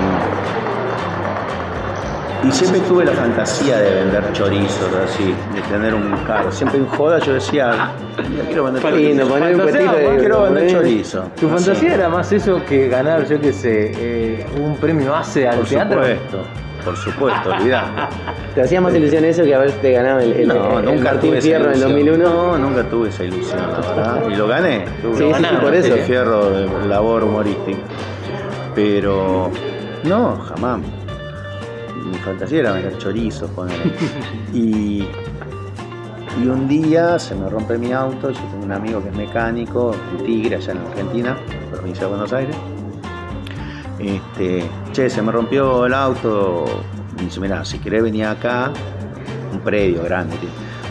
[2.48, 6.52] y siempre tuve la fantasía de vender chorizos, así, de tener un carro.
[6.52, 7.92] Siempre en joda yo decía,
[8.30, 9.28] "Mira, quiero vender chorizo.
[9.28, 11.24] poner un Fantasía, petito de- Quiero vender chorizo.
[11.40, 11.66] ¿Tu Así.
[11.66, 15.68] fantasía era más eso que ganar, yo qué sé, eh, un premio ACE al Por
[15.68, 16.02] teatro?
[16.02, 16.38] supuesto,
[16.84, 18.10] por supuesto, olvidá.
[18.56, 21.42] ¿Te hacía más ilusión eso que haberte ganado el, el, No, el nunca Martín tuve
[21.42, 21.92] Fierro en ilusión.
[21.92, 22.24] 2001?
[22.34, 24.24] No, nunca tuve esa ilusión, la verdad.
[24.30, 24.86] Y lo gané.
[25.02, 26.04] Tuve- Sí, lo sí, gané, sí, por Martín eso.
[26.06, 27.80] Fierro de labor humorística.
[28.76, 29.52] Pero
[30.04, 30.80] no, jamás.
[32.22, 33.50] Fantasía era vender chorizos,
[34.54, 35.04] y,
[36.42, 38.32] y un día se me rompe mi auto.
[38.32, 41.38] Yo tengo un amigo que es mecánico, en Tigre, allá en Argentina,
[41.72, 42.56] provincia de Buenos Aires.
[44.00, 46.66] Este, che, se me rompió el auto.
[47.20, 48.72] Y dice, mira, si querés venir acá,
[49.52, 50.36] un predio grande,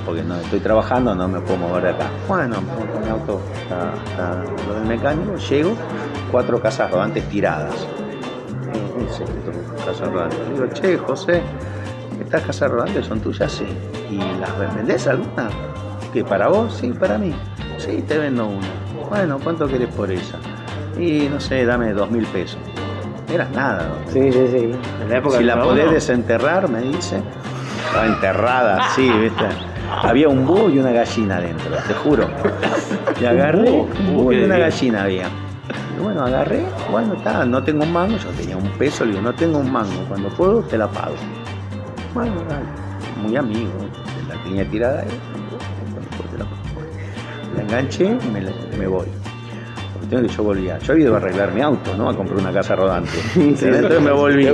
[0.05, 2.07] porque no estoy trabajando, no me puedo mover de acá.
[2.29, 2.57] Bueno,
[3.03, 5.73] mi auto, está, está lo mecánico, llego,
[6.31, 7.87] cuatro casas rodantes tiradas.
[9.01, 9.25] Dice,
[9.85, 10.39] casas rodantes.
[10.49, 11.43] Le digo, che, José,
[12.21, 13.65] estas casas rodantes son tuyas, sí.
[14.11, 15.49] ¿Y las vendés alguna?
[16.13, 16.75] ¿Que para vos?
[16.75, 17.33] Sí, para mí.
[17.79, 18.67] Sí, te vendo una.
[19.09, 20.39] Bueno, ¿cuánto querés por ella?
[20.99, 22.59] Y no sé, dame dos mil pesos.
[23.33, 23.89] Era nada.
[23.89, 24.13] ¿no?
[24.13, 24.71] Sí, sí, sí.
[25.03, 27.23] En la época Si la podés desenterrar, me dice.
[27.87, 29.45] Estaba enterrada, sí, ¿viste?
[30.03, 32.29] Había un búho y una gallina adentro, te juro.
[33.21, 33.89] Y agarré, búho?
[34.09, 35.27] un búho y ¿Qué una gallina había.
[35.97, 39.23] Y bueno, agarré, bueno, está, no tengo un mango, yo tenía un peso, le digo,
[39.23, 41.15] no tengo un mango, cuando puedo te la pago.
[42.15, 42.67] Bueno, dale.
[43.23, 43.71] muy amigo,
[44.29, 45.09] la tenía tirada ahí,
[47.57, 48.41] la enganché y me,
[48.79, 49.07] me voy.
[49.95, 52.09] Porque que yo volvía, yo había ido a arreglar mi auto, ¿no?
[52.09, 53.11] A comprar una casa rodante.
[53.35, 54.49] Entonces me volví.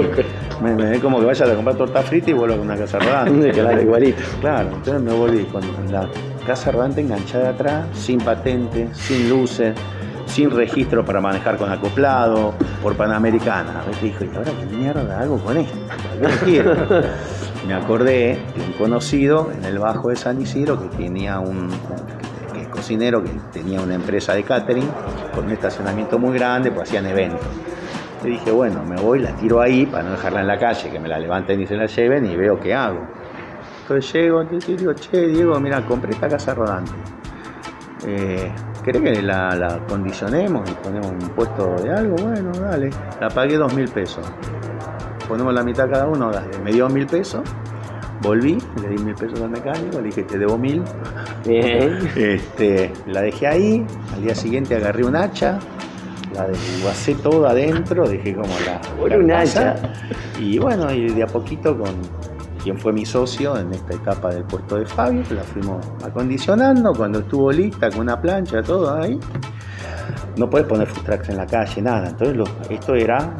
[0.63, 3.51] Me, me como que vaya a comprar torta frita y vuelvo a una casa rodante.
[3.51, 4.23] claro, igualito.
[4.41, 6.09] Claro, entonces me volví con la
[6.47, 9.75] casa rodante enganchada atrás, sin patente, sin luces,
[10.37, 13.81] sin registro para manejar con acoplado, por Panamericana.
[13.81, 15.79] A ver dijo, ¿y ahora qué mierda hago con esto?
[17.66, 21.70] me acordé de un conocido en el Bajo de San Isidro que tenía un
[22.53, 24.87] que es cocinero que tenía una empresa de catering
[25.35, 27.40] con un estacionamiento muy grande, pues hacían eventos.
[28.22, 31.01] Le dije, bueno, me voy, la tiro ahí para no dejarla en la calle, que
[31.01, 33.01] me la levanten y se la lleven y veo qué hago.
[33.81, 36.92] Entonces llego y digo, che, Diego, mira, compré esta casa rodante.
[38.07, 38.53] Eh,
[38.87, 42.14] ¿Querés que la, la, condicionemos y ponemos un puesto de algo?
[42.22, 42.88] Bueno, dale.
[43.20, 44.25] La pagué dos mil pesos.
[45.27, 46.57] Ponemos la mitad cada uno, dale.
[46.62, 47.42] Me dio mil pesos.
[48.22, 50.85] Volví, le di mil pesos al mecánico, le dije, te debo mil.
[51.44, 51.99] Bien.
[52.16, 53.87] Este, la dejé ahí.
[54.14, 55.59] Al día siguiente agarré un hacha,
[56.33, 58.81] la desguacé todo adentro, dejé como la.
[58.96, 59.75] Por un hacha.
[60.38, 61.90] Y bueno, y de a poquito con
[62.67, 67.21] quien fue mi socio en esta etapa del puesto de Fabio, la fuimos acondicionando, cuando
[67.21, 69.21] estuvo lista con una plancha, todo ahí.
[70.37, 72.09] No puedes poner food trucks en la calle, nada.
[72.09, 73.37] Entonces lo, esto era,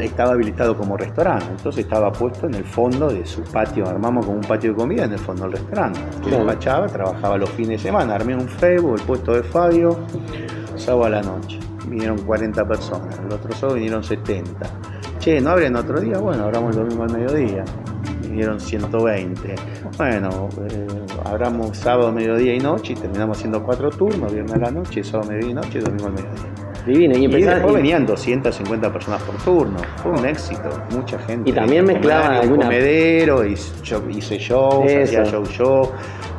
[0.00, 4.38] estaba habilitado como restaurante, entonces estaba puesto en el fondo de su patio, armamos como
[4.38, 6.00] un patio de comida en el fondo del restaurante.
[6.24, 10.00] Yo despachaba, trabajaba los fines de semana, armé un Facebook, el puesto de Fabio,
[10.74, 11.60] sábado a la noche.
[11.86, 14.68] Vinieron 40 personas, el otro sábado vinieron 70.
[15.20, 16.18] Che, ¿no abren otro día?
[16.18, 17.64] Bueno, abramos el domingo al mediodía
[18.28, 19.54] vinieron 120.
[19.96, 20.86] Bueno, eh,
[21.24, 25.30] abramos sábado, mediodía y noche y terminamos haciendo cuatro turnos, viernes a la noche, sábado,
[25.30, 26.68] mediodía y noche, domingo al mediodía.
[26.86, 27.18] Divino.
[27.18, 29.78] Y, después venían 250 personas por turno.
[29.96, 31.50] Fue un éxito, mucha gente.
[31.50, 35.90] Y también mezclaban un alguna- comedero, hice shows, hacía show show,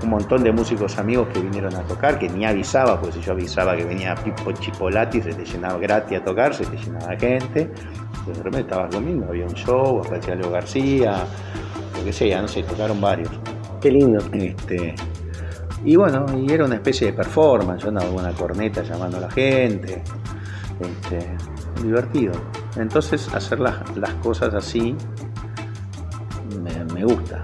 [0.03, 3.33] un montón de músicos amigos que vinieron a tocar, que ni avisaba, porque si yo
[3.33, 7.69] avisaba que venía Pipo Chipolati, se te llenaba gratis a tocar, se te llenaba gente.
[8.25, 11.25] De repente estabas comiendo, había un show, aparecía Leo García,
[11.99, 13.29] lo que sea, no sé, tocaron varios.
[13.81, 14.19] Qué lindo.
[14.33, 14.95] Este,
[15.85, 19.21] y bueno, y era una especie de performance, yo andaba con una corneta llamando a
[19.21, 20.01] la gente.
[20.79, 21.35] Este,
[21.83, 22.33] divertido.
[22.77, 24.95] Entonces hacer las, las cosas así
[26.61, 27.41] me, me gusta.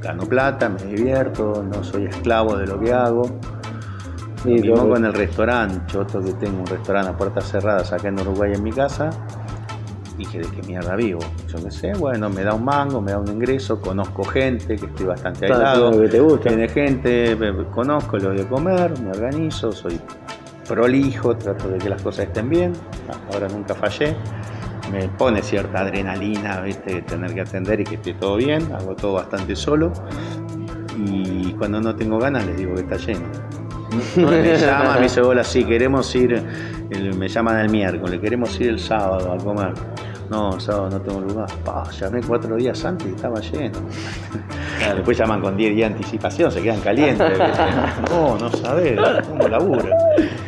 [0.00, 3.24] Gano plata, me divierto, no soy esclavo de lo que hago.
[4.42, 7.92] Sí, Mismo todo- con el restaurante, yo otro que tengo un restaurante a puertas cerradas
[7.92, 9.10] acá en Uruguay en mi casa,
[10.20, 11.20] dije de qué mierda vivo.
[11.48, 14.86] Yo qué sé, bueno, me da un mango, me da un ingreso, conozco gente, que
[14.86, 15.90] estoy bastante aislado.
[15.92, 16.48] lo que te gusta.
[16.48, 20.00] Tiene gente, me- conozco lo de comer, me organizo, soy
[20.68, 22.72] prolijo, trato de que las cosas estén bien,
[23.08, 24.14] hasta ahora nunca fallé.
[24.92, 27.02] Me pone cierta adrenalina, ¿viste?
[27.02, 29.92] tener que atender y que esté todo bien, hago todo bastante solo.
[30.98, 33.26] Y cuando no tengo ganas les digo que está lleno.
[34.16, 36.40] Me llama, me dice, hola, sí, queremos ir,
[37.16, 39.72] me llaman el miércoles, queremos ir el sábado a comer.
[40.30, 41.48] No, el sábado no tengo lugar.
[41.64, 43.80] Pa, llamé cuatro días antes y estaba lleno.
[44.94, 47.38] Después llaman con 10 días de anticipación, se quedan calientes.
[48.10, 49.88] No, no sabés, ¿cómo laburo?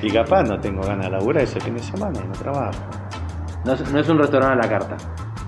[0.03, 2.79] Y capaz no tengo ganas de laburar ese fin de semana y no trabajo.
[3.65, 4.97] No es, no es un restaurante a la carta.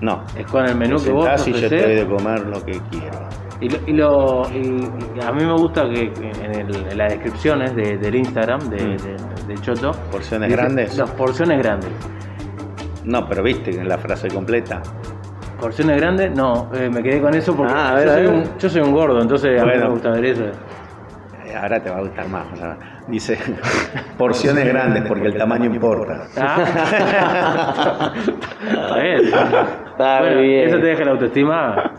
[0.01, 0.23] No.
[0.37, 3.27] Es con el menú que vos y yo te doy de comer lo que quiero.
[3.61, 7.13] Y, lo, y, lo- y- a mí me gusta que, que en, el- en las
[7.13, 8.97] descripciones de- del Instagram de, Mm.
[8.97, 9.91] de- de Choto.
[10.11, 10.97] ¿Porciones dice, grandes?
[10.97, 11.91] Las porciones grandes.
[13.05, 14.81] No, pero viste que en la frase completa.
[15.59, 18.57] Porciones grandes, no, eh, me quedé con eso porque Ah, a ver, yo, soy un,
[18.59, 20.43] yo soy un gordo, entonces a mí me gusta ver eso.
[20.43, 22.45] Eh, Ahora te va a gustar más.
[22.51, 23.37] o sea, dice
[24.17, 26.27] porciones grandes porque el tamaño importa.
[26.37, 28.11] Ah.
[28.67, 29.21] Está bien.
[29.23, 30.67] Está Bueno, bien.
[30.67, 31.91] Eso te deja la autoestima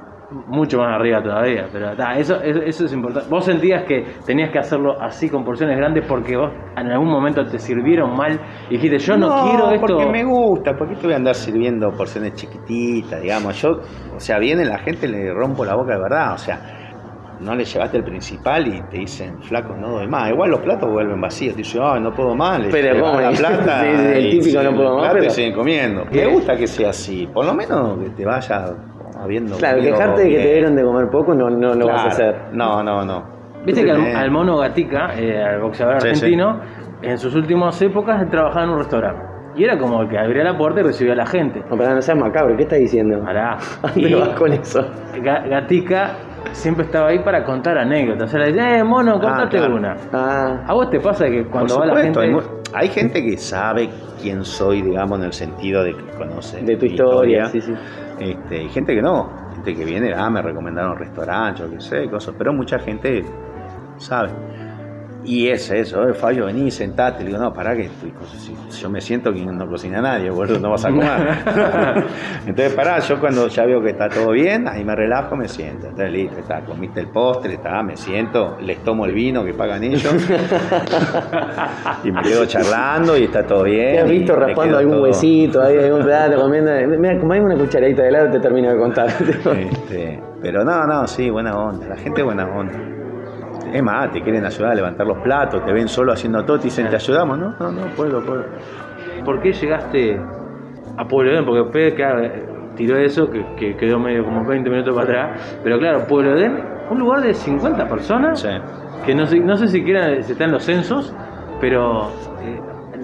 [0.49, 1.67] mucho más arriba todavía.
[1.73, 3.29] Pero ta, eso, eso, eso es importante.
[3.31, 7.45] Vos sentías que tenías que hacerlo así con porciones grandes porque vos en algún momento
[7.45, 9.87] te sirvieron mal y dijiste, yo no, quiero esto.
[9.87, 10.75] porque me gusta.
[10.77, 13.21] ¿Por qué te voy a andar sirviendo porciones chiquititas?
[13.23, 13.69] Digamos, yo,
[14.15, 16.35] o sea, viene la gente, le rompo la boca de verdad.
[16.35, 16.59] O sea,
[17.41, 20.31] no le llevaste el principal y te dicen, flaco, no doy más.
[20.31, 21.55] Igual los platos vuelven vacíos.
[21.55, 22.59] Te dicen, ay, no puedo más.
[22.61, 23.21] Le Pero ¿cómo?
[23.21, 23.83] la plata.
[23.85, 26.05] Sí, sí, el típico no puedo más, pero- Y siguen comiendo.
[26.11, 27.27] Me gusta que sea así.
[27.33, 28.65] Por lo menos que te vaya
[29.27, 29.57] habiendo.
[29.59, 32.37] Claro, quejarte de que te dieron de comer poco no, no lo vas a hacer.
[32.53, 33.23] No, no, no.
[33.65, 36.61] Viste que al, mono Gatica, eh, al boxeador Sí, argentino,
[37.03, 39.23] en sus últimas épocas trabajaba en un restaurante.
[39.57, 41.61] Y era como el que abría la puerta y recibía a la gente.
[41.71, 43.19] No, pero no seas macabro, ¿qué estás diciendo?
[43.25, 43.55] Pará.
[43.55, 43.59] ¿A
[43.95, 44.83] dónde Y vas con eso?
[45.17, 46.11] Ga- Gatica
[46.53, 48.25] siempre estaba ahí para contar anécdotas.
[48.25, 49.75] O sea, le decía, eh, mono, contate claro.
[49.77, 49.97] una.
[50.13, 52.41] Ah, ¿A vos te pasa que cuando Por va la supuesto, gente...
[52.75, 53.89] hay, hay gente que sabe
[54.23, 57.73] quién soy, digamos, en el sentido de que conoce de tu mi historia, sí, sí.
[58.19, 62.35] Este, gente que no, gente que viene, ah, me recomendaron restaurantes, yo qué sé, cosas,
[62.37, 63.25] pero mucha gente
[63.99, 64.31] sabe.
[65.27, 67.25] Y es eso, eh, Fabio, vení, sentate.
[67.25, 67.89] Le digo, no, pará que
[68.39, 71.09] si yo me siento que no cocina nadie, boludo, no vas a comer.
[72.47, 75.89] Entonces, pará, yo cuando ya veo que está todo bien, ahí me relajo, me siento.
[75.89, 79.83] Entonces, listo, está, comiste el postre, está, me siento, les tomo el vino que pagan
[79.83, 80.15] ellos.
[82.05, 83.95] y me quedo charlando y está todo bien.
[83.97, 86.71] ¿Te has visto raspando algún todo- huesito, ahí, algún plato, comiendo?
[86.99, 89.09] Mira, como hay una cucharadita de helado, te termino de contar.
[89.09, 91.89] Este, pero no, no, sí, buena onda.
[91.89, 92.75] La gente es buena onda.
[93.73, 96.65] Es más, te quieren ayudar a levantar los platos, te ven solo haciendo todo, te
[96.65, 97.39] dicen, ¿te ayudamos?
[97.39, 98.45] No, no, no, puedo, puedo.
[99.25, 100.21] ¿Por qué llegaste
[100.97, 101.45] a Pueblo Edén?
[101.45, 102.45] Porque Fede, claro, eh,
[102.77, 105.61] tiró eso, que, que quedó medio como 20 minutos para atrás.
[105.63, 106.59] Pero claro, Pueblo Edén,
[106.91, 108.49] un lugar de 50 personas, Sí.
[109.05, 111.15] que no sé, no sé siquiera si está en los censos,
[111.61, 112.09] pero
[112.43, 112.61] eh,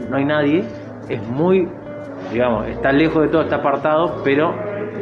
[0.09, 0.65] no hay nadie.
[1.09, 1.69] Es muy,
[2.33, 4.55] digamos, está lejos de todo, está apartado, pero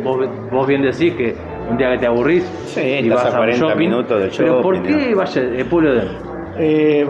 [0.03, 1.37] vos, vos bien decís que
[1.71, 4.61] un día que te aburrís Sí, y vas a un 40 shopping, minutos del Pero
[4.62, 6.09] ¿por shopping, qué vaya de Pueblo Edén?
[6.59, 7.07] Eh,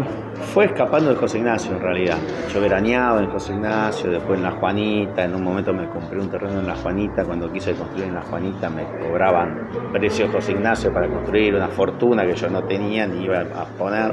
[0.54, 2.16] fue escapando de José Ignacio en realidad.
[2.52, 6.30] Yo veraneaba en José Ignacio, después en La Juanita, en un momento me compré un
[6.30, 10.92] terreno en La Juanita, cuando quise construir en La Juanita me cobraban precios José Ignacio
[10.92, 14.12] para construir una fortuna que yo no tenía ni iba a poner.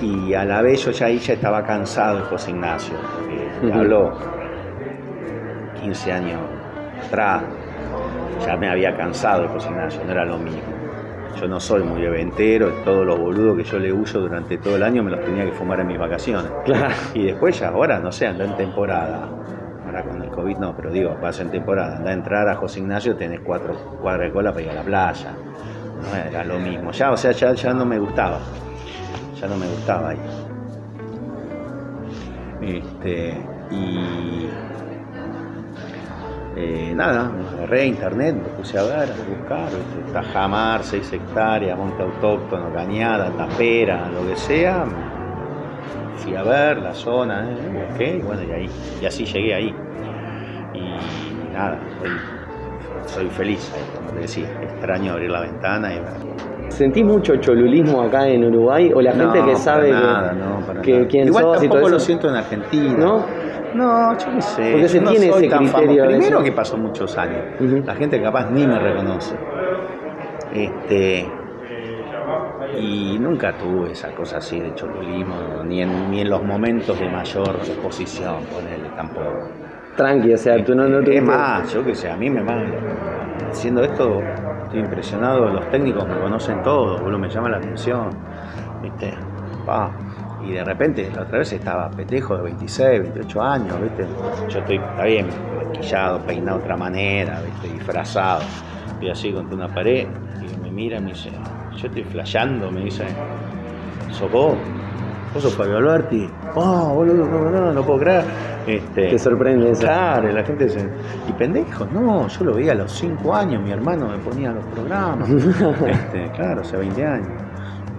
[0.00, 2.94] Y a la vez yo ya ahí ya estaba cansado de José Ignacio,
[3.60, 3.78] porque Ujú.
[3.78, 4.12] habló
[5.82, 6.40] 15 años
[7.06, 7.42] atrás,
[8.44, 10.60] ya me había cansado de José Ignacio, no era lo mismo.
[11.40, 14.82] Yo no soy muy eventero, todos los boludos que yo le uso durante todo el
[14.82, 16.50] año me los tenía que fumar en mis vacaciones.
[16.64, 16.94] Claro.
[17.14, 19.28] Y después ya ahora, no sé, anda en temporada.
[19.86, 22.80] Ahora con el COVID no, pero digo, vas en temporada, anda a entrar a José
[22.80, 25.34] Ignacio, tenés cuatro cuadras de cola para ir a la playa.
[26.00, 26.90] No era lo mismo.
[26.92, 28.38] Ya, o sea, ya, ya no me gustaba.
[29.40, 30.18] Ya no me gustaba ahí.
[32.62, 33.36] Este,
[33.70, 34.48] y
[36.62, 39.70] eh, nada, me agarré internet, me puse a ver, a buscar.
[40.12, 44.84] Tajamar, 6 hectáreas, monte autóctono, cañada, tapera, lo que sea.
[46.16, 47.86] Fui a ver la zona, ¿eh?
[47.88, 49.74] busqué, y bueno, y ahí, y así llegué ahí.
[50.74, 51.78] Y nada,
[53.06, 56.49] soy, feliz, ahí, como te decía, extraño abrir la ventana y.
[56.80, 58.90] ¿Sentís mucho cholulismo acá en Uruguay?
[58.94, 61.06] ¿O la gente No, que para sabe nada, que, no, para que nada.
[61.08, 62.06] quién Igual sos y tampoco todo lo eso?
[62.06, 62.96] siento en Argentina.
[62.96, 63.26] ¿No?
[63.74, 64.70] No, yo qué sé.
[64.72, 67.42] Porque se no tiene soy ese tan criterio Primero que pasó muchos años.
[67.84, 69.34] La gente capaz ni me reconoce.
[70.54, 71.28] Este.
[72.78, 75.34] Y nunca tuve esa cosa así de cholulismo,
[75.66, 79.50] ni en, ni en los momentos de mayor exposición, ponele tampoco.
[79.98, 82.42] Tranqui, o sea, tú no, no es tuviste- más, yo que sé, a mí me
[82.42, 82.74] manda.
[83.50, 84.22] Haciendo esto,
[84.70, 88.10] estoy impresionado, los técnicos me conocen todos, boludo, me llama la atención.
[88.80, 89.12] ¿Viste?
[89.66, 89.90] Pa.
[90.44, 94.06] Y de repente, la otra vez estaba petejo de 26, 28 años, ¿viste?
[94.48, 97.68] Yo estoy, está bien, maquillado, peinado de otra manera, ¿viste?
[97.74, 98.42] Disfrazado.
[99.00, 100.06] Y así contra una pared,
[100.40, 101.30] y me mira y me dice,
[101.76, 103.06] yo estoy flasheando, me dice,
[104.12, 104.54] ¿sos vos?
[105.34, 106.30] ¿Vos sos Fabio Alberti?
[106.54, 108.24] Oh, boludo, no, no, no puedo creer.
[108.66, 109.82] Este, Te sorprende eso.
[109.82, 110.88] Claro, la gente dice,
[111.28, 111.86] ¿y pendejo?
[111.86, 115.28] No, yo lo veía a los 5 años, mi hermano me ponía los programas.
[115.86, 117.28] Este, claro, hace 20 años.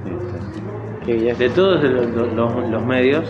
[0.06, 1.38] Este, Qué bien.
[1.38, 3.26] De todos los, los- los medios,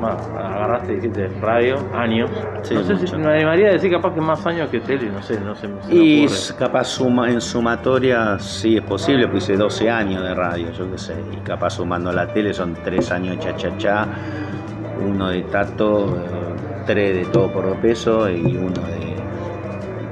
[0.00, 2.30] bueno, agarraste, dijiste radio, años.
[2.62, 5.22] Sí, no sé si me animaría a decir capaz que más años que tele, no
[5.22, 5.68] sé, no sé.
[5.90, 6.26] y
[6.58, 10.96] capaz suma, en sumatoria sí es posible, pues hice 12 años de radio, yo qué
[10.98, 11.14] sé.
[11.32, 14.06] Y capaz sumando la tele son 3 años de cha-cha-cha,
[15.06, 16.16] uno de tato,
[16.84, 19.12] 3 de todo por dos pesos y uno de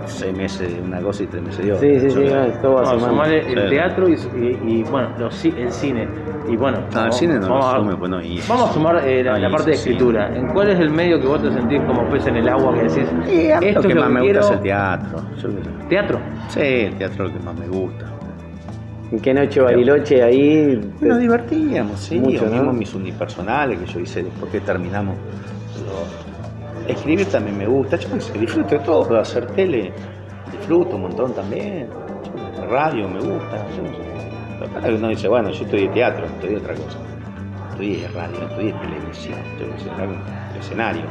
[0.06, 1.88] 6 meses de una cosa y 3 meses de otra.
[1.88, 5.70] Sí, sí, sí, no, todo No, sumarle el teatro y, y- y, bueno, los, el
[5.72, 6.08] cine.
[6.48, 8.16] Y bueno, No, el vamos- cine no vamos lo a- sume, pues no.
[8.48, 9.92] Vamos a sumar eh, la, No la parte de cine.
[9.94, 10.36] escritura.
[10.36, 12.82] ¿En cuál es el medio que vos te sentís como pez en el agua que
[12.82, 12.96] decís?
[12.98, 14.38] Esto lo que es lo más que me quiero?
[14.40, 15.18] gusta es el teatro.
[15.40, 15.48] Yo.
[15.88, 16.18] ¿Teatro?
[16.48, 18.04] Sí, el teatro es lo que más me gusta.
[19.12, 20.92] ¿En qué noche Bariloche ahí?
[21.00, 22.52] Nos divertíamos, sí, Mucho, o ¿no?
[22.52, 25.14] mismo mis unipersonales que yo hice después que terminamos.
[25.84, 26.29] Lo-
[26.90, 29.92] Escribir también me gusta, yo sé, disfruto de todo, hacer tele,
[30.52, 31.88] disfruto un montón también,
[32.56, 34.10] Yo, radio me gusta, yo no sé.
[34.60, 36.98] Lo que pasa es que uno dice, bueno, yo estudié teatro, estudié otra cosa,
[37.70, 41.02] estudié radio, estudié televisión, yo sé, escenario.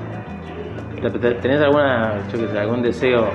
[1.02, 3.28] ¿Te- te- ¿Tenés alguna, yo qué sé, algún deseo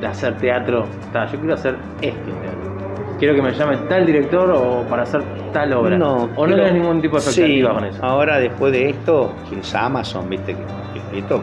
[0.00, 0.84] de hacer teatro?
[1.12, 2.76] Ta, yo quiero hacer este teatro.
[3.18, 5.22] Quiero que me llame tal director o para hacer
[5.52, 5.96] tal obra.
[5.96, 8.04] o no tenés ningún tipo de expectativa Sí, con eso.
[8.04, 11.40] Ahora después de esto, que es Amazon, viste, que, que esto,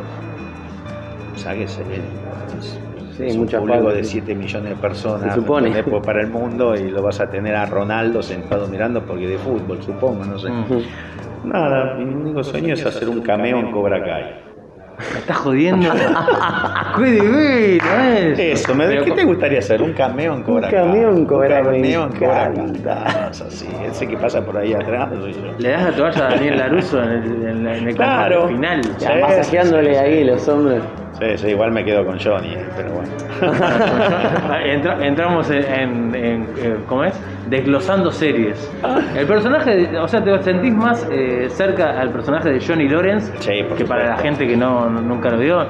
[1.33, 1.63] o sea que.
[1.63, 1.79] Es,
[3.17, 4.13] Sí, es un público de sí.
[4.13, 5.33] 7 millones de personas.
[5.33, 5.83] Se supone.
[5.83, 9.37] Pues para el mundo y lo vas a tener a Ronaldo sentado mirando porque de
[9.37, 10.49] fútbol, supongo, no sé.
[11.43, 14.52] Nada, mi único sueño es hacer un cameo en Cobra Kai.
[15.13, 15.89] Me estás jodiendo.
[16.97, 17.83] ¡Qué divino
[18.15, 18.39] es!
[18.39, 19.81] Eso, me, Pero ¿qué te gustaría hacer?
[19.81, 21.25] Un cameo en Cobra Un cameo en.
[21.25, 22.51] Cobra Un cameo en Cobra.
[22.53, 23.29] Kai.
[23.31, 25.39] Eso sí, ese que pasa por ahí atrás soy yo.
[25.57, 28.47] Le das la toalla a Daniel Laruso en el, en la- en el Claro.
[28.47, 28.81] final.
[28.97, 30.05] Sí, masajeándole sí, sí.
[30.05, 30.83] ahí los hombros.
[31.19, 33.11] Sí, sí, igual me quedo con Johnny, pero bueno.
[34.65, 37.13] Entra- entramos en, en- en- eh, ¿cómo es?
[37.49, 38.71] Desglosando series.
[39.15, 43.63] El personaje, o sea, te sentís más eh, cerca al personaje de Johnny Lawrence, Sí,
[43.77, 45.67] que para la gente que no, nunca lo vio,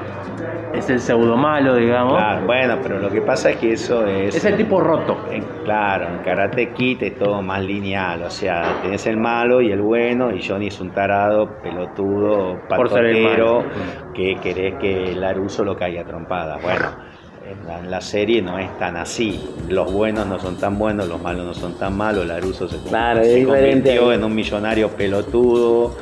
[0.72, 2.14] es el pseudo malo, digamos.
[2.14, 4.34] Claro, bueno, pero lo que pasa es que eso es.
[4.36, 5.16] Es el tipo roto.
[5.30, 9.70] en- claro, en Karate Kid es todo más lineal, o sea, tenés el malo y
[9.72, 13.64] el bueno, y Johnny es un tarado, pelotudo, patotero,
[14.14, 16.56] que querés que Laruso lo caiga trompada.
[16.62, 16.86] Bueno,
[17.46, 19.40] en la, en la serie no es tan así.
[19.68, 22.26] Los buenos no son tan buenos, los malos no son tan malos.
[22.26, 25.94] Laruso se, Claro, se convirtió en un millonario pelotudo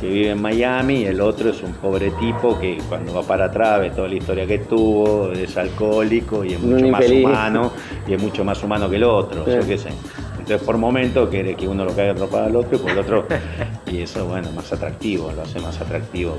[0.00, 3.46] que vive en Miami y el otro es un pobre tipo que cuando va para
[3.46, 7.72] atrás ve toda la historia que tuvo, es alcohólico y es mucho más humano
[8.06, 9.52] y es mucho más humano que el otro, Sí.
[9.52, 9.90] yo qué sé.
[10.48, 13.26] Entonces por momento quiere que uno lo caiga atropada al otro y por el otro,
[13.86, 16.38] y eso bueno, más atractivo, lo hace más atractivo.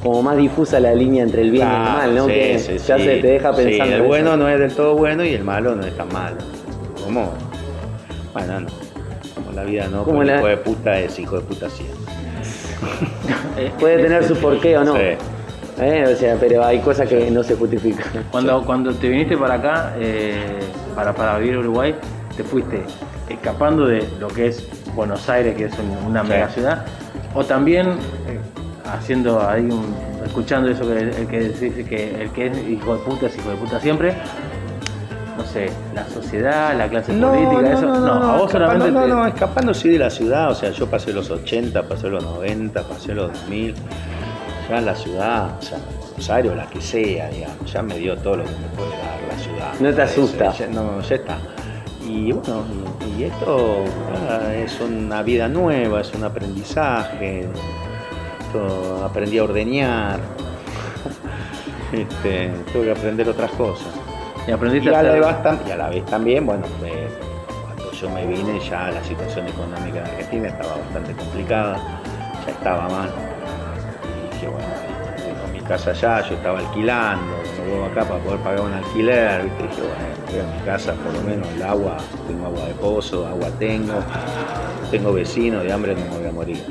[0.00, 2.26] Como más difusa la línea entre el bien y el mal, ¿no?
[2.26, 3.02] sí, que sí, ya sí.
[3.04, 3.94] se te deja Sí, pensando.
[3.96, 4.36] el en bueno eso.
[4.36, 6.36] no es del todo bueno y el malo no es tan malo.
[7.02, 7.32] ¿Cómo?
[8.32, 8.66] Bueno, no.
[9.34, 11.98] Como la vida no, Como el la- hijo de puta es hijo de puta siempre.
[13.80, 14.94] Puede tener su porqué o no.
[14.94, 15.02] Sí.
[15.80, 18.06] Eh, O sea, pero hay cosas que no se justifican.
[18.30, 20.60] Cuando, cuando te viniste para acá, eh,
[20.94, 21.96] para, para vivir a Uruguay,
[22.36, 22.80] te fuiste
[23.28, 26.28] escapando de lo que es Buenos Aires, que es un- una Sí.
[26.28, 26.84] mega ciudad,
[27.34, 27.88] o también
[28.28, 28.38] eh,
[28.92, 29.94] haciendo ahí un,
[30.24, 33.50] escuchando eso que el que dice que el que es hijo de puta es hijo
[33.50, 34.14] de puta siempre.
[35.36, 37.82] No sé, la sociedad, la clase política, eso.
[37.86, 40.86] No, a vos solamente no, te- no, escapando sí de la ciudad, o sea, yo
[40.86, 43.74] pasé los 80, pasé los 90, pasé los 2000,
[44.70, 45.78] ya la ciudad, o sea,
[46.16, 49.36] Rosario, la que sea, digamos, ya me dio todo lo que me puede dar la
[49.38, 49.72] ciudad.
[49.80, 50.52] No te asusta.
[50.52, 51.36] ya- no, ya está.
[52.06, 52.64] Y bueno,
[53.18, 53.84] y, esto
[54.28, 57.48] ah, es una vida nueva, es un aprendizaje,
[59.02, 60.20] aprendí a ordeñar,
[61.92, 63.88] este, tuve que aprender otras cosas.
[64.46, 65.26] y aprendiste Y a la vez,
[65.66, 70.10] y a la vez también, bueno, cuando yo me vine ya la situación económica de
[70.10, 72.00] Argentina estaba bastante complicada,
[72.46, 73.10] ya estaba mal.
[74.04, 74.83] Y dije, bueno,
[75.64, 77.24] casa allá, yo estaba alquilando,
[77.62, 79.62] me vuelvo acá para poder pagar un alquiler, ¿viste?
[79.64, 81.96] dije, bueno, voy a mi casa por lo menos, el agua,
[82.26, 83.94] tengo agua de pozo, agua tengo,
[84.90, 86.62] tengo vecinos, de hambre no me voy a morir.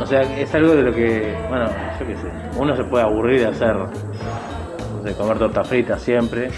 [0.00, 1.66] O sea, es algo de lo que, bueno,
[2.00, 3.76] yo qué sé, uno se puede aburrir de hacer,
[5.04, 6.48] de comer torta frita siempre,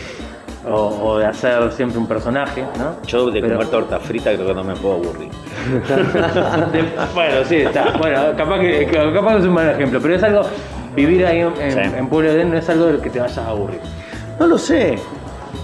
[0.67, 0.73] o,
[1.11, 2.97] o de hacer siempre un personaje, ¿no?
[3.07, 5.29] Yo de Pero- comer torta frita creo que no me puedo aburrir.
[7.15, 7.97] Bueno, sí, está.
[7.99, 10.43] Bueno, capaz que, capaz que es un mal ejemplo, pero es algo,
[10.95, 11.79] vivir ahí en, Sí.
[11.97, 13.81] en Pueblo de Edén no es algo de lo que te vayas a aburrir.
[14.39, 14.99] No lo sé.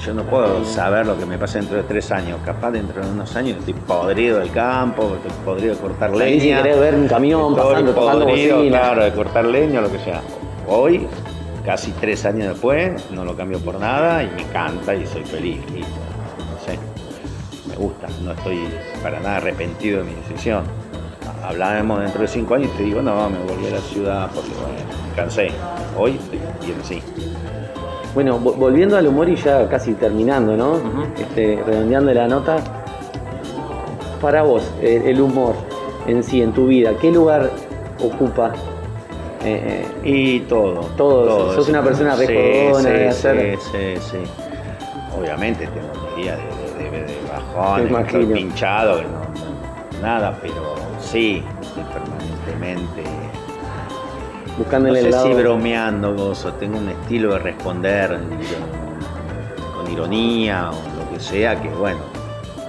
[0.04, 2.38] Yo no puedo saber lo que me pasa dentro de tres años.
[2.44, 6.40] Capaz dentro de unos años estoy podrido del campo, estoy podrido de cortar Ahí leña.
[6.58, 8.78] si querés ver un camión pasando, podrido, bocina.
[8.80, 10.22] claro, de cortar leña, lo que sea.
[10.66, 11.06] Hoy,
[11.66, 15.60] casi tres años después, no lo cambio por nada y me encanta y soy feliz.
[15.68, 16.78] No sé.
[17.68, 18.68] Me gusta, no estoy
[19.02, 20.62] para nada arrepentido de mi decisión.
[21.44, 24.50] Hablábamos dentro de cinco años y te digo, no, me volví a la ciudad porque
[24.50, 24.89] bueno,
[25.20, 25.50] me cansé.
[25.96, 27.02] Hoy estoy bien así.
[28.14, 30.80] Bueno, vo- volviendo al humor y ya casi terminando, ¿no?
[31.16, 32.56] Este, redondeando la nota.
[34.20, 35.54] Para vos, el, el humor
[36.06, 37.50] en sí, en tu vida, ¿qué lugar
[38.02, 38.52] ocupa?
[39.44, 40.80] Eh, eh, Y todo.
[40.96, 44.18] Todo, sos una persona re jodona sí, sí, hacer- Sí, sí,
[45.18, 51.42] Obviamente tengo un día de, de, de- de bajón, estoy pinchado, no- nada, pero sí,
[51.62, 53.02] estoy permanentemente.
[54.60, 55.26] No buscándole sé el lado.
[55.26, 61.60] si bromeando, gozo, tengo un estilo de responder con, con ironía o lo que sea,
[61.60, 62.00] que bueno,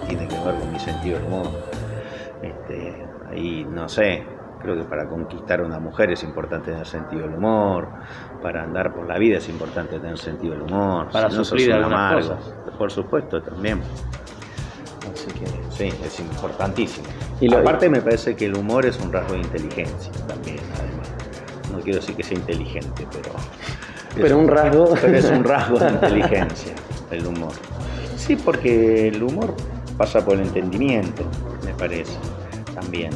[0.08, 1.48] tiene que ver con mi sentido del humor.
[2.42, 4.24] Este, ahí no sé,
[4.62, 7.90] creo que para conquistar a una mujer es importante tener sentido del humor,
[8.42, 11.62] para andar por la vida es importante tener sentido del humor, Para si no sos
[11.62, 12.20] un amargo.
[12.22, 12.54] cosas.
[12.78, 13.82] Por supuesto, también.
[15.14, 17.08] Así que sí, es importantísimo.
[17.42, 21.10] Y lo- Aparte me parece que el humor es un rasgo de inteligencia también, además.
[21.82, 23.32] No quiero decir que sea inteligente, pero...
[24.14, 24.94] Pero es un rasgo.
[25.02, 26.74] Pero es un rasgo de inteligencia,
[27.10, 27.54] el humor.
[28.18, 29.56] Sí, porque el humor
[29.98, 31.24] pasa por el entendimiento,
[31.66, 32.14] me parece,
[32.76, 33.10] también.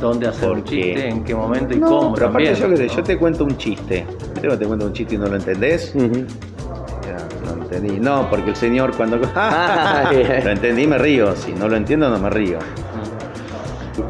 [0.00, 1.08] ¿Dónde hacer un Porque- chiste?
[1.08, 2.14] ¿En qué momento y No, cómo?
[2.14, 2.94] pero aparte también, yo sé, ¿no?
[2.96, 4.06] yo te cuento un chiste.
[4.06, 5.92] ¿Viste cuando te cuento un chiste y no lo entendés?
[5.96, 7.98] No lo entendí.
[7.98, 9.18] No, porque el señor cuando...
[9.34, 11.34] Ah, lo entendí me río.
[11.34, 12.60] Si no lo entiendo no me río.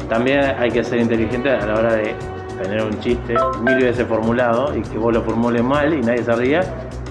[0.07, 2.13] También hay que ser inteligente a la hora de
[2.61, 6.35] tener un chiste mil veces formulado y que vos lo formules mal y nadie se
[6.35, 6.61] ría,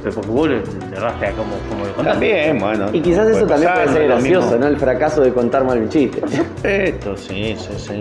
[0.03, 2.11] pero porque vos le, le erraste a cómo, cómo lo contaste.
[2.11, 2.87] También, bueno.
[2.93, 4.61] Y quizás eso también pasar, puede ser lo gracioso, mismo.
[4.61, 4.67] ¿no?
[4.69, 6.23] El fracaso de contar mal un chiste.
[6.63, 8.01] Esto, sí, sí, sí.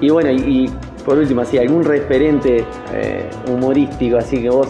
[0.00, 0.70] Y bueno, y, y
[1.04, 4.68] por último, así, algún referente eh, humorístico así que vos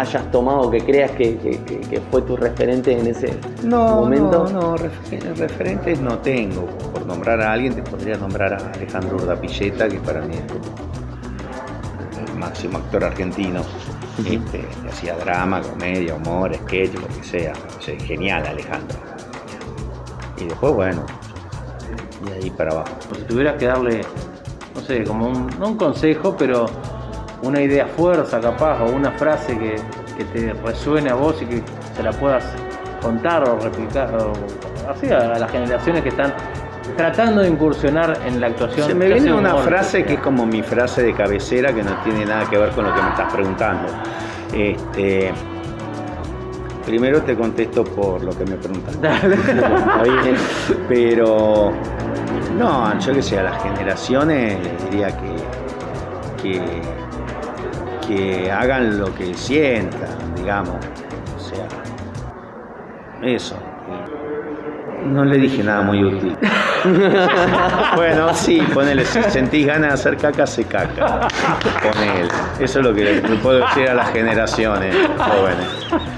[0.00, 4.44] hayas tomado, que creas que, que- que- que fue tu referente en ese No, momento.
[4.52, 6.66] no, no, refer- referentes no tengo.
[6.92, 10.64] Por nombrar a alguien, te podría nombrar a Alejandro Urdapilleta, que para mí es como
[12.32, 13.60] el máximo actor argentino.
[14.18, 17.52] Este, que hacía drama, comedia, humor, sketch, lo que sea.
[17.78, 18.98] O sea, genial Alejandro.
[20.38, 21.02] Y después, bueno,
[22.26, 22.90] de ahí para abajo.
[23.10, 24.00] O si tuvieras que darle,
[24.74, 26.66] no sé, como un, no un consejo, pero
[27.42, 29.76] una idea fuerza capaz, o una frase que,
[30.16, 31.62] que te resuene a vos y que
[31.96, 32.44] se la puedas
[33.00, 34.32] contar o replicar, o
[34.90, 36.34] así a, las generaciones que están
[36.96, 38.88] tratando de incursionar en la actuación.
[38.88, 41.96] Se me viene una humor, frase que es como mi frase de cabecera que no
[42.02, 43.88] tiene nada que ver con lo que me estás preguntando.
[44.52, 45.32] Este,
[46.84, 48.56] primero te contesto por lo que me
[50.22, 50.36] bien.
[50.88, 51.72] Pero
[52.58, 54.58] no, yo que sé, a las generaciones
[54.90, 56.82] diría que, que,
[58.08, 60.76] que hagan lo que sientan, digamos.
[61.36, 61.66] O sea,
[63.22, 63.56] eso.
[65.04, 66.36] No le dije nada muy útil.
[67.96, 71.28] bueno, sí, ponele, si sentís ganas de hacer caca, se caca.
[71.82, 72.28] Ponele.
[72.58, 75.66] Eso es lo que le puedo decir a las generaciones jóvenes.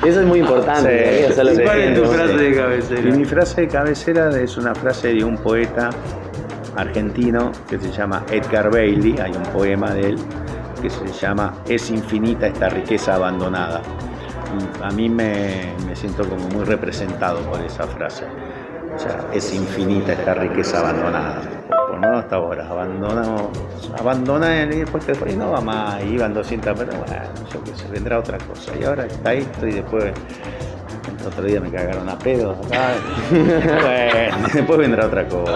[0.05, 1.55] Eso es muy importante, Sí, ¿eh?
[1.55, 1.63] sí.
[1.63, 3.03] ¿Cuál es tu frase de Y cabecera?
[3.17, 5.91] mi frase de cabecera es una frase de un poeta
[6.77, 10.19] argentino que se llama Edgar Bailey, hay un poema de él
[10.81, 13.83] que se llama Es infinita esta riqueza abandonada.
[14.59, 18.25] Y a mí me, me siento como muy representado por esa frase.
[18.95, 21.41] O sea, es infinita esta riqueza abandonada.
[21.69, 23.51] Por lo menos hasta ahora, abandonamos,
[23.99, 27.23] abandona y después te no va más, iban 200, pero bueno,
[27.53, 28.73] yo qué sé, vendrá otra cosa.
[28.79, 30.13] Y ahora está esto y después
[31.21, 32.93] el otro día me cagaron a pedos acá.
[33.31, 35.53] bueno, después vendrá otra cosa.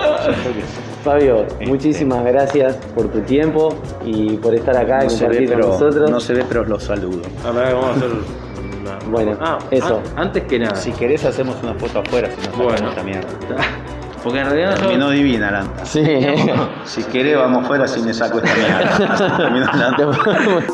[1.05, 1.67] Fabio, Este.
[1.67, 5.57] muchísimas gracias por tu tiempo y por estar acá y No se, ve, compartir con
[5.59, 6.11] pero, nosotros.
[6.11, 7.23] no se ve, pero los saludo.
[7.47, 8.99] A ver, vamos a hacer una.
[9.11, 9.97] Bueno, Ah, eso.
[10.17, 10.75] an- antes que nada.
[10.77, 12.89] Si querés hacemos una foto afuera, si no sacamos Bueno.
[12.91, 13.29] esta mierda.
[14.25, 16.03] Porque en realidad Terminó divina la Sí.
[16.85, 19.37] Si querés vamos afuera si me saco esta mierda.
[19.37, 20.61] Terminó la-